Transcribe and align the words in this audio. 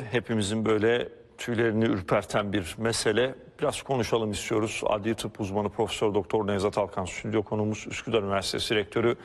Hepimizin 0.00 0.64
böyle 0.64 1.08
tüylerini 1.38 1.84
ürperten 1.84 2.52
bir 2.52 2.74
mesele. 2.78 3.34
Biraz 3.60 3.82
konuşalım 3.82 4.30
istiyoruz. 4.30 4.82
Adli 4.86 5.14
tıp 5.14 5.40
uzmanı 5.40 5.68
Profesör 5.68 6.14
Doktor 6.14 6.46
Nevzat 6.46 6.78
Alkan 6.78 7.04
stüdyo 7.04 7.42
konuğumuz 7.42 7.86
Üsküdar 7.90 8.22
Üniversitesi 8.22 8.74
Rektörü 8.74 9.16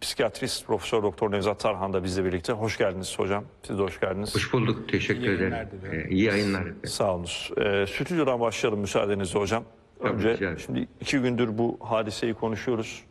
Psikiyatrist 0.00 0.66
Profesör 0.66 1.02
Doktor 1.02 1.30
Nevzat 1.32 1.60
Tarhan 1.60 1.92
da 1.92 2.04
bizle 2.04 2.24
birlikte. 2.24 2.52
Hoş 2.52 2.78
geldiniz 2.78 3.18
hocam. 3.18 3.44
Siz 3.62 3.78
de 3.78 3.82
hoş 3.82 4.00
geldiniz. 4.00 4.34
Hoş 4.34 4.52
bulduk. 4.52 4.88
Teşekkür 4.88 5.22
İyi 5.22 5.36
ederim. 5.36 5.54
Ee, 5.92 6.08
iyi 6.08 6.22
yayınlar. 6.24 6.62
Sağ 6.86 7.14
olunuz. 7.14 7.50
Ee, 7.56 7.84
stüdyodan 7.86 8.40
başlayalım 8.40 8.80
müsaadenizle 8.80 9.38
hocam. 9.40 9.64
Tabii, 9.98 10.10
Önce 10.12 10.28
ederim. 10.28 10.58
şimdi 10.58 10.88
iki 11.00 11.18
gündür 11.18 11.58
bu 11.58 11.78
hadiseyi 11.80 12.34
konuşuyoruz. 12.34 13.04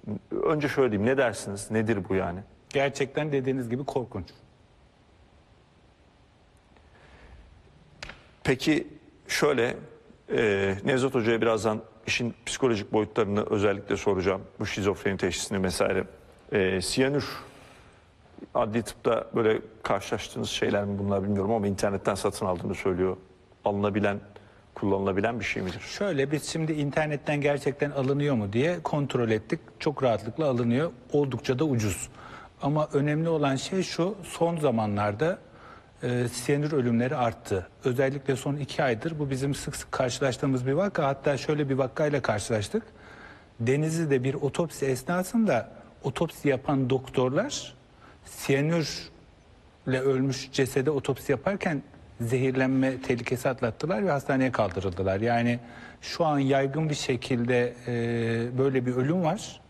Önce 0.44 0.68
şöyle 0.68 0.92
diyeyim 0.92 1.12
ne 1.12 1.18
dersiniz? 1.18 1.72
Nedir 1.72 1.98
bu 2.10 2.16
yani? 2.16 2.40
Gerçekten 2.70 3.32
dediğiniz 3.32 3.70
gibi 3.70 3.84
korkunç. 3.86 4.26
Peki 8.44 8.88
şöyle 9.28 9.76
e, 10.36 10.76
Nevzat 10.86 11.14
Hoca'ya 11.14 11.42
birazdan 11.42 11.82
işin 12.08 12.34
psikolojik 12.46 12.94
boyutlarını 12.94 13.46
özellikle 13.50 13.98
soracağım. 13.98 14.42
Bu 14.60 14.66
şizofreni 14.66 15.18
teşhisini 15.18 15.64
vesaire. 15.64 16.04
E, 16.52 16.82
siyanür 16.82 17.26
adli 18.56 18.84
tıpta 18.84 19.28
böyle 19.36 19.62
karşılaştığınız 19.84 20.50
şeyler 20.50 20.86
mi 20.86 21.00
bunlar 21.00 21.24
bilmiyorum 21.24 21.52
ama 21.52 21.68
internetten 21.68 22.16
satın 22.16 22.46
aldığını 22.46 22.76
söylüyor. 22.76 23.18
Alınabilen, 23.66 24.20
kullanılabilen 24.76 25.40
bir 25.40 25.46
şey 25.46 25.64
midir? 25.64 25.80
Şöyle 25.80 26.32
biz 26.32 26.44
şimdi 26.44 26.72
internetten 26.72 27.42
gerçekten 27.42 27.92
alınıyor 27.92 28.36
mu 28.36 28.54
diye 28.54 28.80
kontrol 28.84 29.30
ettik. 29.30 29.60
Çok 29.80 30.04
rahatlıkla 30.04 30.46
alınıyor. 30.46 30.92
Oldukça 31.14 31.60
da 31.60 31.64
ucuz. 31.64 32.10
Ama 32.62 32.90
önemli 32.94 33.30
olan 33.30 33.56
şey 33.56 33.84
şu 33.84 34.16
son 34.24 34.58
zamanlarda 34.58 35.40
e, 36.04 36.28
siyanür 36.28 36.72
ölümleri 36.72 37.16
arttı. 37.16 37.68
Özellikle 37.84 38.36
son 38.36 38.56
iki 38.56 38.84
aydır 38.84 39.20
bu 39.20 39.30
bizim 39.30 39.56
sık 39.56 39.76
sık 39.76 39.92
karşılaştığımız 39.92 40.68
bir 40.68 40.74
vaka. 40.74 41.08
Hatta 41.08 41.38
şöyle 41.38 41.70
bir 41.70 41.76
vakayla 41.76 42.22
karşılaştık. 42.22 42.84
Denizli'de 43.60 44.24
bir 44.24 44.34
otopsi 44.34 44.86
esnasında 44.86 45.72
otopsi 46.04 46.50
yapan 46.50 46.90
doktorlar 46.90 47.74
siyanürle 48.26 50.00
ölmüş 50.00 50.52
cesede 50.52 50.92
otopsi 50.92 51.32
yaparken 51.32 51.82
zehirlenme 52.22 53.02
tehlikesi 53.02 53.50
atlattılar 53.50 54.06
ve 54.06 54.12
hastaneye 54.12 54.52
kaldırıldılar. 54.52 55.20
Yani 55.20 55.60
şu 56.02 56.26
an 56.26 56.40
yaygın 56.40 56.90
bir 56.90 56.96
şekilde 56.96 57.74
e, 57.88 58.58
böyle 58.58 58.86
bir 58.86 58.96
ölüm 58.96 59.24
var 59.24 59.62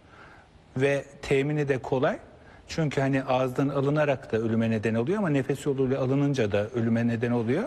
ve 0.77 1.05
temini 1.21 1.67
de 1.67 1.77
kolay. 1.77 2.19
Çünkü 2.67 3.01
hani 3.01 3.23
ağızdan 3.23 3.69
alınarak 3.69 4.31
da 4.31 4.37
ölüme 4.37 4.71
neden 4.71 4.95
oluyor 4.95 5.17
ama 5.17 5.29
nefes 5.29 5.65
yoluyla 5.65 6.01
alınınca 6.01 6.51
da 6.51 6.69
ölüme 6.69 7.07
neden 7.07 7.31
oluyor. 7.31 7.63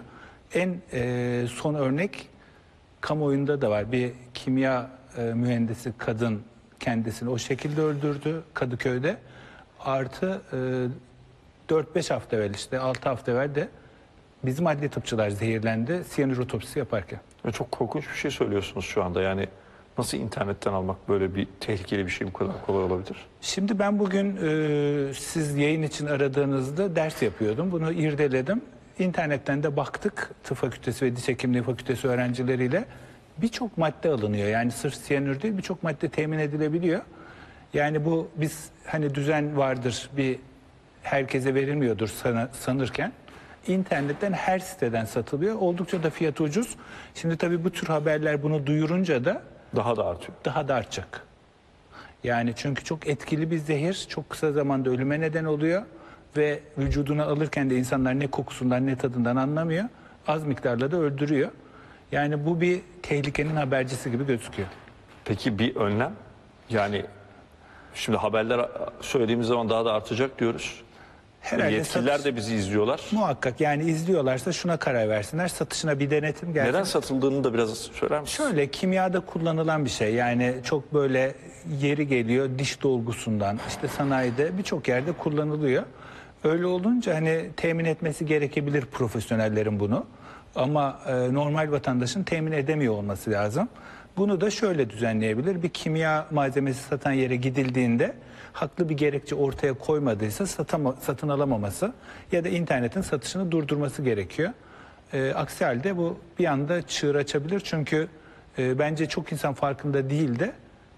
En 0.54 0.76
e, 0.92 1.44
son 1.48 1.74
örnek 1.74 2.28
kamuoyunda 3.00 3.60
da 3.60 3.70
var. 3.70 3.92
Bir 3.92 4.12
kimya 4.34 4.90
e, 5.18 5.22
mühendisi 5.22 5.92
kadın 5.98 6.42
kendisini 6.80 7.30
o 7.30 7.38
şekilde 7.38 7.80
öldürdü 7.80 8.42
Kadıköy'de. 8.54 9.16
Artı 9.80 10.40
e, 11.68 11.74
4-5 11.74 12.12
hafta 12.12 12.36
evvel 12.36 12.54
işte 12.54 12.78
6 12.78 13.08
hafta 13.08 13.32
evvel 13.32 13.54
de 13.54 13.68
bizim 14.44 14.66
adli 14.66 14.88
tıpçılar 14.88 15.30
zehirlendi 15.30 16.04
siyanür 16.08 16.38
otopsisi 16.38 16.78
yaparken. 16.78 17.20
Çok 17.52 17.72
korkunç 17.72 18.08
bir 18.08 18.16
şey 18.16 18.30
söylüyorsunuz 18.30 18.84
şu 18.84 19.04
anda. 19.04 19.22
Yani 19.22 19.48
nasıl 19.98 20.18
internetten 20.18 20.72
almak 20.72 21.08
böyle 21.08 21.34
bir 21.34 21.48
tehlikeli 21.60 22.06
bir 22.06 22.10
şey 22.10 22.26
bu 22.26 22.32
kadar 22.32 22.52
kolay 22.66 22.84
olabilir? 22.84 23.16
Şimdi 23.40 23.78
ben 23.78 23.98
bugün 23.98 24.36
e, 24.36 25.14
siz 25.14 25.56
yayın 25.56 25.82
için 25.82 26.06
aradığınızda 26.06 26.96
ders 26.96 27.22
yapıyordum. 27.22 27.72
Bunu 27.72 27.92
irdeledim. 27.92 28.62
İnternetten 28.98 29.62
de 29.62 29.76
baktık 29.76 30.30
tıp 30.44 30.56
fakültesi 30.56 31.04
ve 31.04 31.16
diş 31.16 31.28
hekimliği 31.28 31.62
fakültesi 31.62 32.08
öğrencileriyle. 32.08 32.84
Birçok 33.38 33.78
madde 33.78 34.08
alınıyor. 34.10 34.48
Yani 34.48 34.70
sırf 34.70 34.94
siyanür 34.94 35.42
değil 35.42 35.56
birçok 35.56 35.82
madde 35.82 36.08
temin 36.08 36.38
edilebiliyor. 36.38 37.00
Yani 37.74 38.04
bu 38.04 38.28
biz 38.36 38.68
hani 38.86 39.14
düzen 39.14 39.56
vardır 39.56 40.10
bir 40.16 40.38
herkese 41.02 41.54
verilmiyordur 41.54 42.08
sana- 42.08 42.48
sanırken 42.52 43.12
internetten 43.66 44.32
her 44.32 44.58
siteden 44.58 45.04
satılıyor. 45.04 45.54
Oldukça 45.54 46.02
da 46.02 46.10
fiyatı 46.10 46.42
ucuz. 46.44 46.76
Şimdi 47.14 47.36
tabii 47.36 47.64
bu 47.64 47.70
tür 47.70 47.86
haberler 47.86 48.42
bunu 48.42 48.66
duyurunca 48.66 49.24
da 49.24 49.42
Daha 49.76 49.96
da 49.96 50.06
artıyor. 50.06 50.32
daha 50.44 50.68
da 50.68 50.74
artacak. 50.74 51.22
Yani 52.24 52.52
çünkü 52.56 52.84
çok 52.84 53.06
etkili 53.06 53.50
bir 53.50 53.58
zehir 53.58 54.06
çok 54.08 54.30
kısa 54.30 54.52
zamanda 54.52 54.90
ölüme 54.90 55.20
neden 55.20 55.44
oluyor 55.44 55.82
ve 56.36 56.60
vücuduna 56.78 57.24
alırken 57.24 57.70
de 57.70 57.76
insanlar 57.76 58.20
ne 58.20 58.26
kokusundan 58.26 58.86
ne 58.86 58.96
tadından 58.96 59.36
anlamıyor. 59.36 59.84
Az 60.28 60.44
miktarla 60.44 60.90
da 60.90 60.96
öldürüyor. 60.96 61.50
Yani 62.12 62.46
bu 62.46 62.60
bir 62.60 62.80
tehlikenin 63.02 63.56
habercisi 63.56 64.10
gibi 64.10 64.26
gözüküyor. 64.26 64.68
Peki 65.24 65.58
bir 65.58 65.76
önlem? 65.76 66.12
Yani 66.70 67.04
şimdi 67.94 68.18
haberler 68.18 68.68
söylediğimiz 69.00 69.46
zaman 69.46 69.68
daha 69.70 69.84
da 69.84 69.92
artacak 69.92 70.38
diyoruz. 70.38 70.82
Herhalde 71.44 71.72
Yetkililer 71.74 72.12
satış- 72.12 72.24
de 72.24 72.36
bizi 72.36 72.54
izliyorlar. 72.54 73.00
Muhakkak 73.12 73.60
yani 73.60 73.84
izliyorlarsa 73.84 74.52
şuna 74.52 74.76
karar 74.76 75.08
versinler. 75.08 75.48
Satışına 75.48 75.98
bir 75.98 76.10
denetim 76.10 76.52
gelsin. 76.54 76.68
Neden 76.72 76.84
satıldığını 76.84 77.44
da 77.44 77.54
biraz 77.54 77.78
söyler 77.78 78.20
misiniz? 78.20 78.36
Şöyle 78.36 78.70
kimyada 78.70 79.20
kullanılan 79.20 79.84
bir 79.84 79.90
şey 79.90 80.14
yani 80.14 80.54
çok 80.64 80.94
böyle 80.94 81.34
yeri 81.80 82.08
geliyor 82.08 82.48
diş 82.58 82.82
dolgusundan 82.82 83.58
işte 83.68 83.88
sanayide 83.88 84.58
birçok 84.58 84.88
yerde 84.88 85.12
kullanılıyor. 85.12 85.82
Öyle 86.44 86.66
olunca 86.66 87.14
hani 87.14 87.50
temin 87.56 87.84
etmesi 87.84 88.26
gerekebilir 88.26 88.84
profesyonellerin 88.86 89.80
bunu 89.80 90.06
ama 90.56 91.00
e, 91.06 91.34
normal 91.34 91.70
vatandaşın 91.70 92.22
temin 92.22 92.52
edemiyor 92.52 92.94
olması 92.94 93.30
lazım. 93.30 93.68
Bunu 94.16 94.40
da 94.40 94.50
şöyle 94.50 94.90
düzenleyebilir 94.90 95.62
bir 95.62 95.68
kimya 95.68 96.26
malzemesi 96.30 96.82
satan 96.82 97.12
yere 97.12 97.36
gidildiğinde 97.36 98.14
haklı 98.54 98.88
bir 98.88 98.96
gerekçe 98.96 99.34
ortaya 99.34 99.74
koymadıysa 99.74 100.46
satama, 100.46 100.94
satın 101.00 101.28
alamaması 101.28 101.92
ya 102.32 102.44
da 102.44 102.48
internetin 102.48 103.00
satışını 103.00 103.52
durdurması 103.52 104.02
gerekiyor. 104.02 104.50
E, 105.12 105.32
aksi 105.34 105.64
halde 105.64 105.96
bu 105.96 106.18
bir 106.38 106.44
anda 106.44 106.82
çığır 106.82 107.14
açabilir 107.14 107.60
çünkü 107.60 108.08
e, 108.58 108.78
bence 108.78 109.08
çok 109.08 109.32
insan 109.32 109.54
farkında 109.54 110.10
değil 110.10 110.38
de 110.38 110.52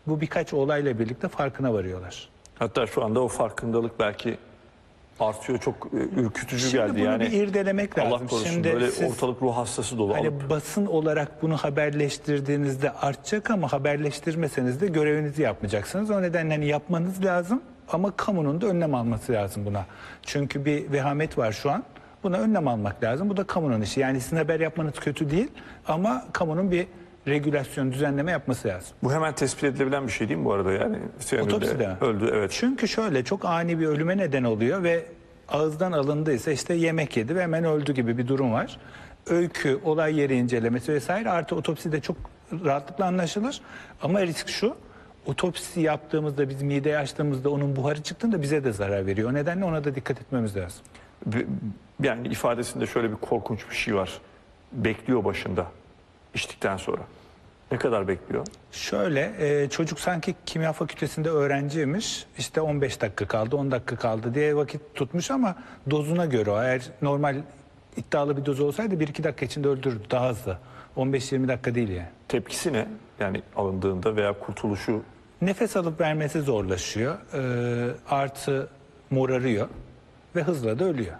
bu 0.06 0.20
birkaç 0.20 0.52
olayla 0.52 0.98
birlikte 0.98 1.28
farkına 1.28 1.74
varıyorlar. 1.74 2.28
Hatta 2.58 2.86
şu 2.86 3.04
anda 3.04 3.20
o 3.20 3.28
farkındalık 3.28 4.00
belki 4.00 4.38
artıyor. 5.20 5.58
Çok 5.58 5.74
e, 6.16 6.20
ürkütücü 6.20 6.62
Şimdi 6.62 6.72
geldi 6.76 6.92
bunu 6.94 7.04
yani. 7.04 7.22
bir 7.22 7.30
irdelemek 7.32 7.98
lazım. 7.98 8.12
Allah 8.12 8.26
korusun 8.26 8.50
Şimdi 8.50 8.72
böyle 8.72 8.90
siz- 8.90 9.10
ortalık 9.12 9.42
ruh 9.42 9.56
hastası 9.56 9.98
dolu. 9.98 10.14
Hani 10.14 10.28
alıp 10.28 10.50
basın 10.50 10.86
olarak 10.86 11.42
bunu 11.42 11.56
haberleştirdiğinizde 11.56 12.90
artacak 12.92 13.50
ama 13.50 13.72
haberleştirmeseniz 13.72 14.80
de 14.80 14.86
görevinizi 14.86 15.42
yapmayacaksınız. 15.42 16.10
O 16.10 16.22
nedenle 16.22 16.54
hani 16.54 16.66
yapmanız 16.66 17.24
lazım 17.24 17.62
ama 17.92 18.16
kamunun 18.16 18.60
da 18.60 18.66
önlem 18.66 18.94
alması 18.94 19.32
lazım 19.32 19.66
buna. 19.66 19.86
Çünkü 20.22 20.64
bir 20.64 20.92
vehamet 20.92 21.38
var 21.38 21.52
şu 21.52 21.70
an. 21.70 21.84
Buna 22.22 22.36
önlem 22.38 22.68
almak 22.68 23.02
lazım. 23.02 23.28
Bu 23.30 23.36
da 23.36 23.44
kamunun 23.44 23.80
işi. 23.80 24.00
Yani 24.00 24.20
sizin 24.20 24.36
haber 24.36 24.60
yapmanız 24.60 24.94
kötü 24.94 25.30
değil 25.30 25.48
ama 25.88 26.24
kamunun 26.32 26.70
bir 26.70 26.86
regülasyon, 27.26 27.92
düzenleme 27.92 28.30
yapması 28.30 28.68
lazım. 28.68 28.96
Bu 29.02 29.12
hemen 29.12 29.34
tespit 29.34 29.64
edilebilen 29.64 30.06
bir 30.06 30.12
şey 30.12 30.28
değil 30.28 30.40
mi 30.40 30.44
bu 30.44 30.52
arada? 30.52 30.72
Yani 30.72 30.98
Otopside 31.42 31.96
öldü 32.00 32.30
evet. 32.34 32.50
Çünkü 32.54 32.88
şöyle 32.88 33.24
çok 33.24 33.44
ani 33.44 33.80
bir 33.80 33.86
ölüme 33.86 34.16
neden 34.16 34.44
oluyor 34.44 34.82
ve 34.82 35.06
ağızdan 35.48 35.92
alındıysa 35.92 36.50
işte 36.50 36.74
yemek 36.74 37.16
yedi 37.16 37.36
ve 37.36 37.42
hemen 37.42 37.64
öldü 37.64 37.94
gibi 37.94 38.18
bir 38.18 38.28
durum 38.28 38.52
var. 38.52 38.78
Öykü, 39.26 39.80
olay 39.84 40.20
yeri 40.20 40.34
incelemesi 40.34 40.92
vesaire 40.92 41.30
artı 41.30 41.56
otopside 41.56 42.00
çok 42.00 42.16
rahatlıkla 42.64 43.04
anlaşılır. 43.04 43.60
Ama 44.02 44.22
risk 44.22 44.48
şu, 44.48 44.76
otopsi 45.26 45.80
yaptığımızda 45.80 46.48
biz 46.48 46.62
mideyi 46.62 46.98
açtığımızda 46.98 47.50
onun 47.50 47.76
buharı 47.76 48.02
çıktığında 48.02 48.42
bize 48.42 48.64
de 48.64 48.72
zarar 48.72 49.06
veriyor. 49.06 49.30
O 49.30 49.34
nedenle 49.34 49.64
ona 49.64 49.84
da 49.84 49.94
dikkat 49.94 50.20
etmemiz 50.20 50.56
lazım. 50.56 50.80
Yani 52.02 52.28
ifadesinde 52.28 52.86
şöyle 52.86 53.10
bir 53.10 53.16
korkunç 53.16 53.70
bir 53.70 53.74
şey 53.74 53.94
var. 53.94 54.20
Bekliyor 54.72 55.24
başında 55.24 55.66
içtikten 56.34 56.76
sonra. 56.76 57.02
Ne 57.72 57.78
kadar 57.78 58.08
bekliyor? 58.08 58.46
Şöyle 58.72 59.32
e, 59.38 59.68
çocuk 59.68 60.00
sanki 60.00 60.34
kimya 60.46 60.72
fakültesinde 60.72 61.30
öğrenciymiş 61.30 62.26
işte 62.38 62.60
15 62.60 63.00
dakika 63.00 63.26
kaldı 63.28 63.56
10 63.56 63.70
dakika 63.70 63.96
kaldı 63.96 64.34
diye 64.34 64.56
vakit 64.56 64.80
tutmuş 64.94 65.30
ama 65.30 65.56
dozuna 65.90 66.26
göre 66.26 66.50
o 66.50 66.62
eğer 66.62 66.82
normal 67.02 67.36
iddialı 67.96 68.36
bir 68.36 68.46
doz 68.46 68.60
olsaydı 68.60 68.94
1-2 68.94 69.24
dakika 69.24 69.46
içinde 69.46 69.68
öldürürdü 69.68 70.04
daha 70.10 70.28
hızlı 70.30 70.58
15-20 70.96 71.48
dakika 71.48 71.74
değil 71.74 71.88
yani. 71.88 72.08
Tepkisi 72.28 72.72
ne? 72.72 72.86
Yani 73.20 73.42
alındığında 73.56 74.16
veya 74.16 74.32
kurtuluşu 74.38 75.02
Nefes 75.42 75.76
alıp 75.76 76.00
vermesi 76.00 76.40
zorlaşıyor 76.40 77.14
e, 77.34 77.94
artı 78.10 78.68
morarıyor 79.10 79.68
ve 80.36 80.42
hızla 80.42 80.78
da 80.78 80.84
ölüyor. 80.84 81.14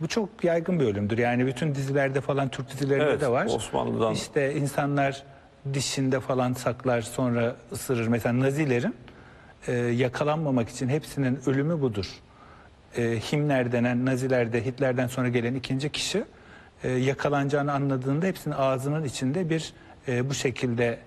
Bu 0.00 0.08
çok 0.08 0.44
yaygın 0.44 0.80
bir 0.80 0.84
ölümdür. 0.84 1.18
Yani 1.18 1.46
bütün 1.46 1.74
dizilerde 1.74 2.20
falan 2.20 2.48
Türk 2.48 2.72
dizilerinde 2.72 3.04
Evet, 3.04 3.20
de 3.20 3.28
var. 3.28 3.46
Osmanlı'dan- 3.46 4.12
İşte 4.12 4.54
insanlar 4.54 5.22
dişinde 5.74 6.20
falan 6.20 6.52
saklar 6.52 7.00
sonra 7.00 7.56
ısırır. 7.72 8.08
Mesela 8.08 8.40
Nazilerin 8.40 8.94
e, 9.66 9.72
yakalanmamak 9.72 10.68
için 10.68 10.88
hepsinin 10.88 11.38
ölümü 11.46 11.80
budur. 11.80 12.06
E, 12.96 13.02
Himmler 13.20 13.72
denen 13.72 14.06
Nazilerde 14.06 14.64
Hitler'den 14.64 15.06
sonra 15.06 15.28
gelen 15.28 15.54
ikinci 15.54 15.92
kişi 15.92 16.24
e, 16.82 16.90
yakalanacağını 16.90 17.72
anladığında 17.72 18.26
hepsinin 18.26 18.54
ağzının 18.54 19.04
içinde 19.04 19.50
bir 19.50 19.72
e, 20.08 20.30
bu 20.30 20.34
şekilde 20.34 20.98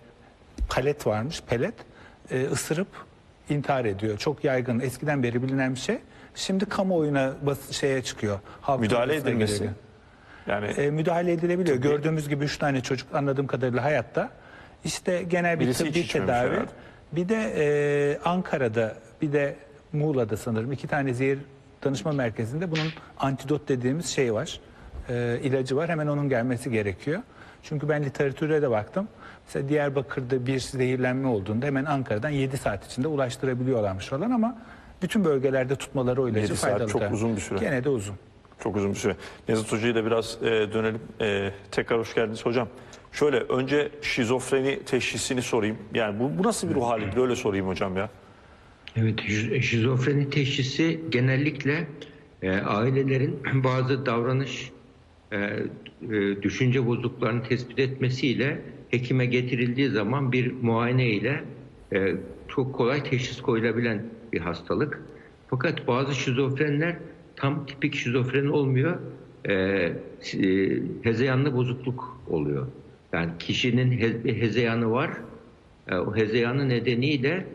palet 0.69 1.07
varmış, 1.07 1.41
pelet 1.49 1.73
e, 2.31 2.45
ısırıp 2.45 2.87
intihar 3.49 3.85
ediyor. 3.85 4.17
Çok 4.17 4.43
yaygın, 4.43 4.79
eskiden 4.79 5.23
beri 5.23 5.43
bilinen 5.43 5.75
bir 5.75 5.79
şey. 5.79 5.97
Şimdi 6.35 6.65
kamuoyuna 6.65 7.33
bas, 7.41 7.71
şeye 7.71 8.01
çıkıyor. 8.03 8.39
halk 8.61 8.79
Müdahale 8.79 9.15
edilmesi. 9.15 9.53
geliyor. 9.53 9.73
Yani 10.47 10.65
E, 10.67 10.89
müdahale 10.91 11.31
edilebiliyor. 11.31 11.77
Gördüğümüz 11.77 12.29
gibi 12.29 12.43
üç 12.45 12.57
tane 12.57 12.81
çocuk 12.81 13.15
anladığım 13.15 13.47
kadarıyla 13.47 13.83
hayatta. 13.83 14.29
İşte 14.85 15.23
genel 15.23 15.59
bir 15.59 15.65
Birisi 15.65 15.83
tıbbi 15.85 16.07
tedavi. 16.07 16.49
herhalde. 16.49 16.65
Bir 17.11 17.29
de 17.29 17.53
e, 17.57 18.19
Ankara'da 18.25 18.95
bir 19.21 19.33
de 19.33 19.55
Muğla'da 19.93 20.37
sanırım 20.37 20.71
iki 20.71 20.87
tane 20.87 21.13
zehir 21.13 21.39
danışma 21.83 22.11
merkezinde 22.11 22.71
bunun 22.71 22.87
antidot 23.19 23.67
dediğimiz 23.69 24.05
şey 24.05 24.33
var. 24.33 24.59
E, 25.09 25.39
ilacı 25.43 25.75
var. 25.75 25.89
Hemen 25.89 26.07
onun 26.07 26.29
gelmesi 26.29 26.71
gerekiyor. 26.71 27.21
Çünkü 27.63 27.89
ben 27.89 28.03
literatüre 28.03 28.61
de 28.61 28.69
baktım. 28.69 29.07
Mesela 29.47 29.69
Diyarbakır'da 29.69 30.45
bir 30.47 30.59
zehirlenme 30.59 31.27
olduğunda 31.27 31.65
hemen 31.65 31.85
Ankara'dan 31.85 32.29
7 32.29 32.57
saat 32.57 32.85
içinde 32.85 33.07
ulaştırabiliyorlarmış 33.07 34.07
falan 34.07 34.31
ama 34.31 34.57
bütün 35.01 35.25
bölgelerde 35.25 35.75
tutmaları 35.75 36.21
o 36.21 36.27
ilacı 36.29 36.39
Yedi 36.41 36.55
saat 36.57 36.71
faydalı. 36.71 36.89
çok 36.89 37.01
tabii. 37.01 37.13
uzun 37.13 37.35
bir 37.35 37.41
süre. 37.41 37.59
Gene 37.59 37.83
de 37.83 37.89
uzun. 37.89 38.15
Çok 38.63 38.75
uzun 38.75 38.89
bir 38.91 38.95
süre. 38.95 39.15
Nevzat 39.49 39.71
Hoca'ya 39.71 39.95
da 39.95 40.05
biraz 40.05 40.37
e, 40.43 40.45
dönelim. 40.73 40.99
E, 41.21 41.51
tekrar 41.71 41.99
hoş 41.99 42.15
geldiniz 42.15 42.45
hocam. 42.45 42.67
Şöyle 43.11 43.37
önce 43.39 43.89
şizofreni 44.01 44.79
teşhisini 44.83 45.41
sorayım. 45.41 45.77
Yani 45.93 46.19
bu, 46.19 46.37
bu 46.37 46.43
nasıl 46.47 46.69
bir 46.69 46.75
ruh 46.75 46.85
hali? 46.87 47.15
Böyle 47.15 47.35
sorayım 47.35 47.67
hocam 47.67 47.97
ya. 47.97 48.09
Evet, 48.95 49.19
şiz- 49.19 49.61
şizofreni 49.61 50.29
teşhisi 50.29 51.01
genellikle 51.09 51.87
e, 52.41 52.51
ailelerin 52.51 53.39
bazı 53.63 54.05
davranış, 54.05 54.71
e, 55.31 55.37
e, 55.37 56.41
düşünce 56.41 56.85
bozukluklarını 56.87 57.43
tespit 57.43 57.79
etmesiyle 57.79 58.61
hekime 58.89 59.25
getirildiği 59.25 59.89
zaman 59.89 60.31
bir 60.31 60.53
muayene 60.61 61.07
ile 61.07 61.43
e, 61.93 62.15
çok 62.47 62.75
kolay 62.75 63.03
teşhis 63.03 63.41
koyulabilen 63.41 64.05
bir 64.33 64.39
hastalık. 64.41 65.01
Fakat 65.49 65.87
bazı 65.87 66.15
şizofrenler 66.15 66.97
tam 67.37 67.65
tipik 67.65 67.95
şizofren 67.95 68.45
olmuyor, 68.45 68.97
e, 69.45 69.53
e, 69.53 69.93
hezeyanlı 71.01 71.55
bozukluk 71.55 72.21
oluyor. 72.27 72.67
Yani 73.13 73.31
kişinin 73.39 73.91
he- 73.91 74.23
bir 74.23 74.41
hezeyanı 74.41 74.91
var, 74.91 75.11
e, 75.87 75.95
o 75.95 76.15
hezeyanı 76.15 76.69
nedeniyle 76.69 77.45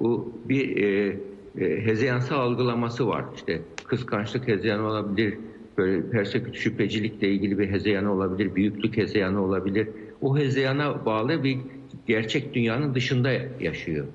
o 0.00 0.32
bir 0.44 0.76
e, 0.76 1.16
e, 1.58 1.86
hezeyansı 1.86 2.34
algılaması 2.34 3.06
var. 3.06 3.24
İşte 3.36 3.60
kıskançlık 3.84 4.48
hezeyanı 4.48 4.86
olabilir, 4.86 5.34
böyle 5.78 6.10
perseküt 6.10 6.56
şüphecilikle 6.56 7.28
ilgili 7.28 7.58
bir 7.58 7.68
hezeyanı 7.70 8.12
olabilir, 8.12 8.54
büyüklük 8.54 8.96
hezeyanı 8.96 9.44
olabilir. 9.44 9.88
O 10.20 10.38
hezeyana 10.38 11.04
bağlı 11.06 11.44
bir 11.44 11.58
gerçek 12.06 12.54
dünyanın 12.54 12.94
dışında 12.94 13.30
yaşıyor. 13.60 14.06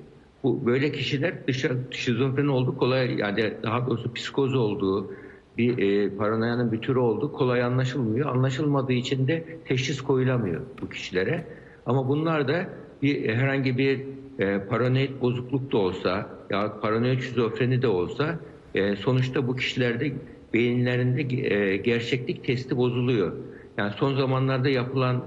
Bu 0.42 0.66
böyle 0.66 0.92
kişiler 0.92 1.46
dışa, 1.46 1.68
şizofren 1.90 2.46
olduğu 2.46 2.76
kolay 2.76 3.18
yani 3.18 3.54
daha 3.62 3.86
doğrusu 3.86 4.12
psikoz 4.12 4.54
olduğu 4.54 5.12
bir 5.56 5.78
e, 5.78 6.16
paranoyanın 6.16 6.72
bir 6.72 6.80
türü 6.80 6.98
olduğu 6.98 7.32
kolay 7.32 7.62
anlaşılmıyor. 7.62 8.26
Anlaşılmadığı 8.34 8.92
için 8.92 9.28
de 9.28 9.58
teşhis 9.64 10.00
koyulamıyor 10.00 10.60
bu 10.80 10.88
kişilere. 10.88 11.46
Ama 11.86 12.08
bunlar 12.08 12.48
da 12.48 12.68
bir 13.02 13.28
herhangi 13.34 13.78
bir 13.78 14.06
e, 14.38 14.66
paranoid 14.66 15.20
bozukluk 15.20 15.72
da 15.72 15.78
olsa 15.78 16.30
ya 16.50 16.80
paranoid 16.80 17.20
şizofreni 17.20 17.82
de 17.82 17.88
olsa 17.88 18.40
e, 18.74 18.96
sonuçta 18.96 19.46
bu 19.46 19.56
kişilerde 19.56 20.12
beyinlerinde 20.54 21.54
e, 21.54 21.76
gerçeklik 21.76 22.44
testi 22.44 22.76
bozuluyor. 22.76 23.32
Yani 23.78 23.92
son 23.96 24.14
zamanlarda 24.14 24.68
yapılan 24.68 25.24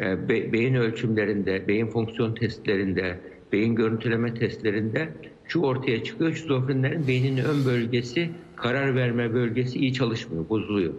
e, 0.00 0.28
be- 0.28 0.52
beyin 0.52 0.74
ölçümlerinde, 0.74 1.68
beyin 1.68 1.86
fonksiyon 1.86 2.34
testlerinde, 2.34 3.20
beyin 3.52 3.74
görüntüleme 3.74 4.34
testlerinde 4.34 5.08
şu 5.44 5.60
ortaya 5.60 6.04
çıkıyor. 6.04 6.32
Şizofrenlerin 6.32 7.08
beyninin 7.08 7.44
ön 7.44 7.64
bölgesi, 7.66 8.30
karar 8.56 8.94
verme 8.94 9.34
bölgesi 9.34 9.78
iyi 9.78 9.92
çalışmıyor, 9.92 10.48
bozuluyor. 10.48 10.92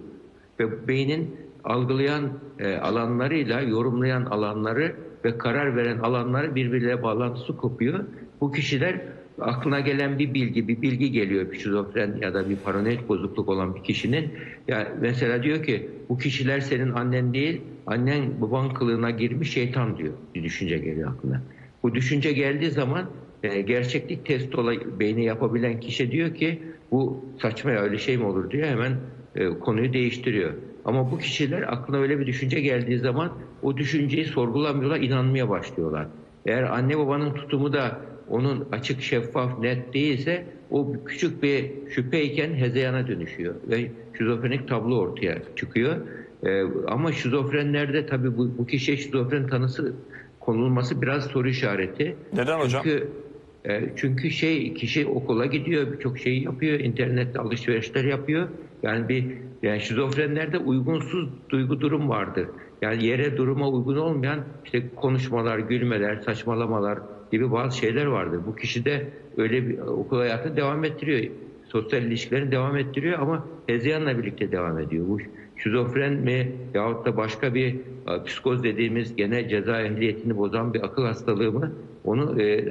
Ve 0.60 0.88
beynin 0.88 1.36
algılayan 1.64 2.24
e, 2.60 2.76
alanlarıyla 2.76 3.62
yorumlayan 3.62 4.26
alanları 4.26 4.96
ve 5.26 5.38
karar 5.38 5.76
veren 5.76 5.98
alanları 5.98 6.56
birbirleriyle 6.56 7.04
bağlantısı 7.04 7.58
kopuyor. 7.58 8.00
Bu 8.42 8.52
kişiler 8.52 9.02
aklına 9.40 9.80
gelen 9.80 10.20
bir 10.20 10.34
bilgi, 10.34 10.68
bir 10.68 10.82
bilgi 10.82 11.12
geliyor 11.12 11.52
bir 11.52 11.60
şizofren 11.60 12.18
ya 12.22 12.34
da 12.34 12.50
bir 12.50 12.56
paranoid 12.56 13.00
bozukluk 13.10 13.50
olan 13.50 13.76
bir 13.76 13.84
kişinin. 13.84 14.32
Ya 14.68 14.88
mesela 15.02 15.44
diyor 15.44 15.64
ki 15.64 15.90
bu 16.10 16.18
kişiler 16.18 16.60
senin 16.60 16.92
annen 16.92 17.34
değil, 17.34 17.62
annen 17.88 18.42
baban 18.42 18.74
kılığına 18.74 19.12
girmiş 19.12 19.54
şeytan 19.54 19.98
diyor. 19.98 20.14
Bir 20.36 20.44
düşünce 20.44 20.78
geliyor 20.78 21.12
aklına. 21.12 21.42
Bu 21.84 21.96
düşünce 21.96 22.32
geldiği 22.32 22.72
zaman 22.72 23.10
e, 23.44 23.62
gerçeklik 23.62 24.26
testi 24.26 24.58
olay, 24.58 24.80
beyni 25.00 25.26
yapabilen 25.26 25.80
kişi 25.80 26.12
diyor 26.12 26.36
ki 26.36 26.62
bu 26.92 27.26
saçma 27.42 27.72
ya 27.72 27.82
öyle 27.82 27.98
şey 27.98 28.18
mi 28.18 28.26
olur 28.26 28.52
diyor 28.52 28.68
hemen 28.68 28.98
e, 29.36 29.50
konuyu 29.50 29.94
değiştiriyor. 29.94 30.54
Ama 30.86 31.12
bu 31.12 31.18
kişiler 31.18 31.62
aklına 31.62 31.98
öyle 31.98 32.20
bir 32.20 32.26
düşünce 32.26 32.60
geldiği 32.60 33.00
zaman 33.00 33.32
o 33.62 33.78
düşünceyi 33.78 34.26
sorgulamıyorlar, 34.26 35.00
inanmaya 35.00 35.50
başlıyorlar. 35.50 36.08
Eğer 36.46 36.64
anne 36.64 36.98
babanın 36.98 37.34
tutumu 37.34 37.74
da 37.74 38.02
onun 38.30 38.68
açık, 38.72 39.02
şeffaf, 39.02 39.60
net 39.60 39.94
değilse 39.94 40.46
o 40.72 40.94
küçük 41.06 41.44
bir 41.44 41.72
şüpheyken 41.90 42.54
hezeyana 42.54 43.08
dönüşüyor 43.08 43.56
ve 43.70 43.92
şizofrenik 44.18 44.68
tablo 44.68 44.98
ortaya 44.98 45.38
çıkıyor. 45.56 45.96
E, 46.46 46.64
ama 46.88 47.12
şizofrenlerde 47.12 48.06
tabii 48.06 48.38
bu, 48.38 48.58
bu 48.58 48.66
kişiye 48.66 48.98
şizofren 48.98 49.48
tanısı 49.48 49.94
konulması 50.46 51.02
biraz 51.02 51.24
soru 51.24 51.50
işareti. 51.50 52.16
Neden 52.34 52.60
hocam? 52.60 52.82
Çünkü 52.84 53.08
e, 53.66 53.82
çünkü 53.96 54.32
şey 54.32 54.74
kişi 54.74 55.08
okula 55.08 55.46
gidiyor, 55.46 55.92
birçok 55.92 56.20
şeyi 56.20 56.44
yapıyor, 56.44 56.80
internette 56.80 57.40
alışverişler 57.40 58.04
yapıyor. 58.04 58.48
Yani 58.84 59.10
bir 59.10 59.26
yani 59.64 59.82
şizofrenlerde 59.82 60.58
uygunsuz 60.58 61.30
duygu 61.50 61.82
durum 61.82 62.10
vardır. 62.10 62.48
Yani 62.82 63.06
yere 63.06 63.38
duruma 63.38 63.70
uygun 63.70 63.96
olmayan 63.96 64.40
işte 64.66 64.84
konuşmalar, 64.96 65.60
gülmeler, 65.60 66.16
saçmalamalar 66.16 67.00
gibi 67.32 67.52
bazı 67.52 67.78
şeyler 67.78 68.06
vardır. 68.06 68.40
Bu 68.48 68.56
kişi 68.56 68.86
de 68.86 69.08
öyle 69.38 69.68
bir 69.68 69.78
okul 69.80 70.18
hayatını 70.18 70.58
devam 70.58 70.84
ettiriyor. 70.84 71.32
Sosyal 71.68 72.04
ilişkilerini 72.04 72.52
devam 72.52 72.78
ettiriyor 72.78 73.20
ama 73.20 73.48
hezeyanla 73.68 74.18
birlikte 74.18 74.52
devam 74.52 74.80
ediyor. 74.80 75.08
Bu 75.08 75.18
şizofren 75.58 76.14
mi 76.14 76.52
yahut 76.74 77.06
da 77.06 77.18
başka 77.18 77.54
bir 77.54 77.76
e, 78.08 78.24
psikoz 78.26 78.64
dediğimiz 78.64 79.16
gene 79.16 79.50
ceza 79.50 79.82
ehliyetini 79.82 80.38
bozan 80.38 80.74
bir 80.74 80.86
akıl 80.86 81.06
hastalığı 81.06 81.52
mı? 81.52 81.72
Onu 82.04 82.42
e, 82.42 82.66